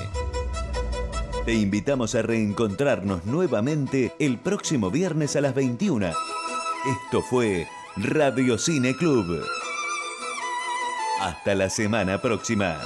[1.46, 6.08] Te invitamos a reencontrarnos nuevamente el próximo viernes a las 21.
[6.08, 7.66] Esto fue
[7.96, 9.42] Radio Cine Club.
[11.20, 12.76] Hasta la semana próxima.